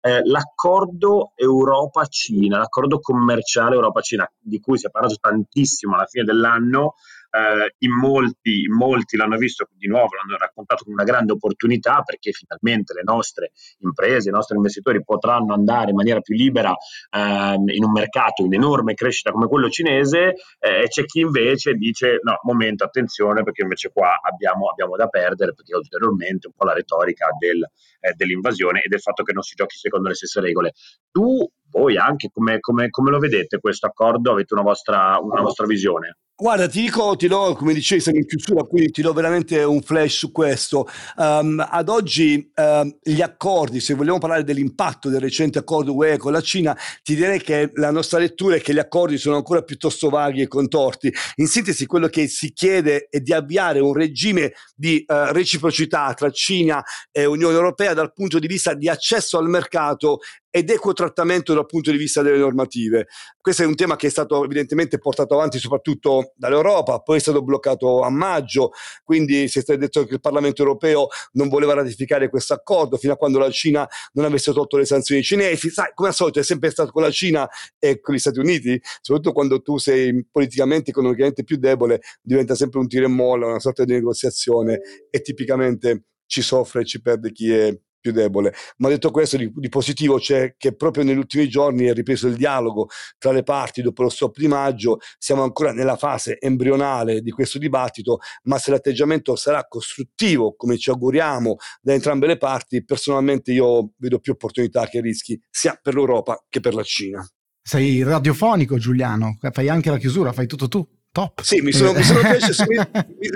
eh, 0.00 0.20
l'accordo 0.24 1.32
Europa-Cina, 1.36 2.58
l'accordo 2.58 2.98
commerciale 2.98 3.76
Europa-Cina, 3.76 4.28
di 4.40 4.58
cui 4.58 4.78
si 4.78 4.86
è 4.86 4.90
parlato 4.90 5.16
tantissimo 5.20 5.94
alla 5.94 6.06
fine 6.06 6.24
dell'anno, 6.24 6.94
eh, 7.32 7.74
in, 7.78 7.92
molti, 7.92 8.66
molti 8.68 9.16
l'hanno 9.16 9.36
visto 9.36 9.66
di 9.72 9.88
nuovo, 9.88 10.08
l'hanno 10.14 10.38
raccontato 10.38 10.84
come 10.84 10.96
una 10.96 11.04
grande 11.04 11.32
opportunità 11.32 12.02
perché 12.02 12.32
finalmente 12.32 12.92
le 12.92 13.02
nostre 13.04 13.52
imprese, 13.78 14.28
i 14.28 14.32
nostri 14.32 14.56
investitori 14.56 15.02
potranno 15.02 15.54
andare 15.54 15.90
in 15.90 15.96
maniera 15.96 16.20
più 16.20 16.36
libera 16.36 16.74
ehm, 17.10 17.68
in 17.68 17.84
un 17.84 17.92
mercato 17.92 18.44
in 18.44 18.52
enorme 18.52 18.94
crescita 18.94 19.30
come 19.30 19.46
quello 19.46 19.68
cinese 19.70 20.34
eh, 20.58 20.82
e 20.82 20.88
c'è 20.88 21.04
chi 21.04 21.20
invece 21.20 21.74
dice 21.74 22.18
no, 22.22 22.38
momento, 22.42 22.84
attenzione 22.84 23.42
perché 23.42 23.62
invece 23.62 23.90
qua 23.92 24.18
abbiamo, 24.22 24.68
abbiamo 24.68 24.96
da 24.96 25.06
perdere 25.06 25.54
perché 25.54 25.74
ulteriormente 25.74 26.48
un 26.48 26.52
po' 26.54 26.64
la 26.64 26.74
retorica 26.74 27.28
del, 27.38 27.62
eh, 28.00 28.12
dell'invasione 28.14 28.82
e 28.82 28.88
del 28.88 29.00
fatto 29.00 29.22
che 29.22 29.32
non 29.32 29.42
si 29.42 29.54
giochi 29.54 29.76
secondo 29.76 30.08
le 30.08 30.14
stesse 30.14 30.40
regole. 30.40 30.72
Tu, 31.10 31.48
voi 31.72 31.96
anche, 31.96 32.28
come, 32.32 32.60
come, 32.60 32.90
come 32.90 33.10
lo 33.10 33.18
vedete 33.18 33.58
questo 33.58 33.86
accordo? 33.86 34.30
Avete 34.30 34.54
una 34.54 34.62
vostra, 34.62 35.18
una 35.20 35.40
vostra 35.40 35.66
visione? 35.66 36.18
Guarda, 36.34 36.66
ti 36.66 36.80
dico, 36.80 37.14
ti 37.14 37.28
do, 37.28 37.54
come 37.54 37.72
dicevi, 37.72 38.00
siamo 38.00 38.18
in 38.18 38.26
chiusura, 38.26 38.64
quindi 38.64 38.90
ti 38.90 39.00
do 39.00 39.12
veramente 39.12 39.62
un 39.62 39.80
flash 39.80 40.16
su 40.16 40.32
questo. 40.32 40.88
Um, 41.16 41.64
ad 41.64 41.88
oggi 41.88 42.50
um, 42.56 42.98
gli 43.00 43.20
accordi, 43.20 43.78
se 43.78 43.94
vogliamo 43.94 44.18
parlare 44.18 44.42
dell'impatto 44.42 45.08
del 45.08 45.20
recente 45.20 45.60
accordo 45.60 45.94
UE 45.94 46.16
con 46.16 46.32
la 46.32 46.40
Cina, 46.40 46.76
ti 47.02 47.14
direi 47.14 47.40
che 47.40 47.70
la 47.74 47.92
nostra 47.92 48.18
lettura 48.18 48.56
è 48.56 48.60
che 48.60 48.72
gli 48.72 48.80
accordi 48.80 49.18
sono 49.18 49.36
ancora 49.36 49.62
piuttosto 49.62 50.08
vaghi 50.08 50.40
e 50.40 50.48
contorti. 50.48 51.14
In 51.36 51.46
sintesi, 51.46 51.86
quello 51.86 52.08
che 52.08 52.26
si 52.26 52.52
chiede 52.52 53.06
è 53.08 53.20
di 53.20 53.32
avviare 53.32 53.78
un 53.78 53.92
regime 53.92 54.52
di 54.74 55.04
uh, 55.06 55.30
reciprocità 55.30 56.12
tra 56.14 56.30
Cina 56.30 56.82
e 57.12 57.24
Unione 57.24 57.54
Europea 57.54 57.94
dal 57.94 58.12
punto 58.12 58.40
di 58.40 58.48
vista 58.48 58.74
di 58.74 58.88
accesso 58.88 59.38
al 59.38 59.48
mercato 59.48 60.18
ed 60.54 60.68
equo 60.68 60.92
trattamento 60.92 61.54
dal 61.54 61.64
punto 61.64 61.90
di 61.90 61.96
vista 61.96 62.20
delle 62.20 62.36
normative. 62.36 63.06
Questo 63.40 63.62
è 63.62 63.66
un 63.66 63.74
tema 63.74 63.96
che 63.96 64.08
è 64.08 64.10
stato 64.10 64.44
evidentemente 64.44 64.98
portato 64.98 65.32
avanti 65.32 65.58
soprattutto 65.58 66.32
dall'Europa, 66.36 67.00
poi 67.00 67.16
è 67.16 67.20
stato 67.20 67.42
bloccato 67.42 68.02
a 68.02 68.10
maggio, 68.10 68.72
quindi 69.02 69.48
si 69.48 69.60
è 69.60 69.76
detto 69.78 70.04
che 70.04 70.12
il 70.12 70.20
Parlamento 70.20 70.60
europeo 70.60 71.08
non 71.32 71.48
voleva 71.48 71.72
ratificare 71.72 72.28
questo 72.28 72.52
accordo 72.52 72.98
fino 72.98 73.14
a 73.14 73.16
quando 73.16 73.38
la 73.38 73.50
Cina 73.50 73.88
non 74.12 74.26
avesse 74.26 74.52
tolto 74.52 74.76
le 74.76 74.84
sanzioni 74.84 75.22
cinesi. 75.22 75.70
Sai, 75.70 75.92
come 75.94 76.08
al 76.08 76.14
solito 76.14 76.38
è 76.38 76.42
sempre 76.42 76.68
stato 76.70 76.90
con 76.90 77.00
la 77.00 77.10
Cina 77.10 77.48
e 77.78 78.00
con 78.00 78.14
gli 78.14 78.18
Stati 78.18 78.38
Uniti, 78.38 78.78
soprattutto 79.00 79.32
quando 79.32 79.62
tu 79.62 79.78
sei 79.78 80.22
politicamente, 80.30 80.90
economicamente 80.90 81.44
più 81.44 81.56
debole, 81.56 82.02
diventa 82.20 82.54
sempre 82.54 82.78
un 82.78 82.88
tiro 82.88 83.06
e 83.06 83.08
molla, 83.08 83.46
una 83.46 83.58
sorta 83.58 83.84
di 83.86 83.94
negoziazione 83.94 84.80
e 85.08 85.22
tipicamente 85.22 86.04
ci 86.26 86.42
soffre 86.42 86.82
e 86.82 86.84
ci 86.84 87.00
perde 87.00 87.32
chi 87.32 87.50
è 87.50 87.74
più 88.02 88.12
debole. 88.12 88.52
Ma 88.78 88.90
detto 88.90 89.10
questo, 89.10 89.38
di, 89.38 89.50
di, 89.54 89.68
positivo 89.70 90.18
c'è 90.18 90.56
che 90.58 90.74
proprio 90.74 91.04
negli 91.04 91.16
ultimi 91.16 91.48
giorni 91.48 91.86
è 91.86 91.94
ripreso 91.94 92.26
il 92.26 92.36
dialogo 92.36 92.88
tra 93.16 93.32
le 93.32 93.44
parti 93.44 93.80
dopo 93.80 94.02
lo 94.02 94.10
stop 94.10 94.36
di 94.36 94.48
maggio. 94.48 94.98
Siamo 95.16 95.42
ancora 95.42 95.72
nella 95.72 95.96
fase 95.96 96.38
embrionale 96.38 97.22
di 97.22 97.30
questo 97.30 97.58
dibattito, 97.58 98.18
ma 98.44 98.58
se 98.58 98.72
l'atteggiamento 98.72 99.36
sarà 99.36 99.64
costruttivo, 99.66 100.54
come 100.54 100.76
ci 100.76 100.90
auguriamo 100.90 101.56
da 101.80 101.94
entrambe 101.94 102.26
le 102.26 102.36
parti, 102.36 102.84
personalmente 102.84 103.52
io 103.52 103.92
vedo 103.96 104.18
più 104.18 104.32
opportunità 104.32 104.86
che 104.86 105.00
rischi, 105.00 105.40
sia 105.48 105.78
per 105.80 105.94
l'Europa 105.94 106.44
che 106.48 106.60
per 106.60 106.74
la 106.74 106.82
Cina. 106.82 107.26
Sei 107.64 108.02
radiofonico, 108.02 108.76
Giuliano, 108.76 109.38
fai 109.52 109.68
anche 109.68 109.90
la 109.90 109.98
chiusura, 109.98 110.32
fai 110.32 110.48
tutto 110.48 110.66
tu. 110.66 110.84
Top. 111.12 111.42
Sì, 111.42 111.60
mi 111.60 111.72
sono, 111.72 111.92
mi, 111.92 112.02
sono 112.02 112.20
piaciuto, 112.24 112.64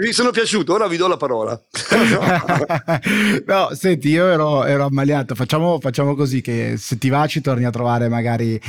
mi, 0.00 0.12
sono, 0.12 0.30
piaciuto, 0.30 0.72
ora 0.72 0.86
vi 0.86 0.96
do 0.96 1.08
la 1.08 1.18
parola. 1.18 1.60
no, 3.44 3.68
senti, 3.74 4.08
io 4.08 4.26
ero, 4.28 4.64
ero 4.64 4.86
ammaliato. 4.86 5.34
Facciamo, 5.34 5.78
facciamo, 5.78 6.14
così: 6.14 6.40
che 6.40 6.76
se 6.78 6.96
ti 6.96 7.10
va, 7.10 7.26
ci 7.26 7.42
torni 7.42 7.66
a 7.66 7.70
trovare 7.70 8.08
magari 8.08 8.54
eh, 8.54 8.64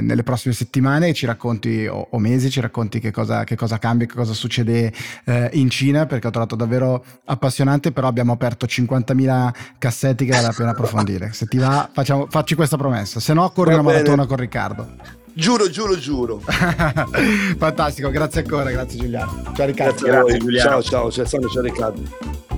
nelle 0.00 0.24
prossime 0.24 0.54
settimane, 0.54 1.14
ci 1.14 1.24
racconti 1.24 1.86
o, 1.86 2.08
o, 2.10 2.18
mesi, 2.18 2.50
ci 2.50 2.60
racconti 2.60 2.98
che 2.98 3.12
cosa, 3.12 3.44
che 3.44 3.54
cosa 3.54 3.78
cambia, 3.78 4.08
che 4.08 4.14
cosa 4.14 4.32
succede 4.32 4.92
eh, 5.26 5.48
in 5.52 5.70
Cina, 5.70 6.06
perché 6.06 6.26
ho 6.26 6.30
trovato 6.30 6.56
davvero 6.56 7.04
appassionante. 7.26 7.92
Però 7.92 8.08
abbiamo 8.08 8.32
aperto 8.32 8.66
50.000 8.66 9.52
cassetti 9.78 10.24
che 10.24 10.32
vale 10.32 10.46
la 10.46 10.52
pena 10.52 10.70
approfondire. 10.70 11.32
Se 11.32 11.46
ti 11.46 11.58
va, 11.58 11.88
facciamo, 11.92 12.26
facci 12.28 12.56
questa 12.56 12.76
promessa, 12.76 13.20
se 13.20 13.32
no, 13.34 13.48
corri 13.50 13.72
una 13.74 13.82
maratona 13.82 14.26
con 14.26 14.36
Riccardo. 14.36 15.19
Giuro, 15.32 15.68
giuro, 15.70 15.96
giuro. 15.96 16.40
Fantastico, 17.58 18.10
grazie 18.10 18.42
ancora, 18.42 18.70
grazie 18.70 18.98
Giuliano. 18.98 19.52
Ciao 19.54 19.66
Riccardo. 19.66 19.94
Grazie 19.94 20.10
a 20.10 20.20
voi, 20.22 20.38
Giuliano. 20.38 20.82
Ciao, 20.82 21.10
ciao, 21.10 21.26
ciao, 21.26 21.48
ciao 21.48 21.62
Riccardo. 21.62 22.49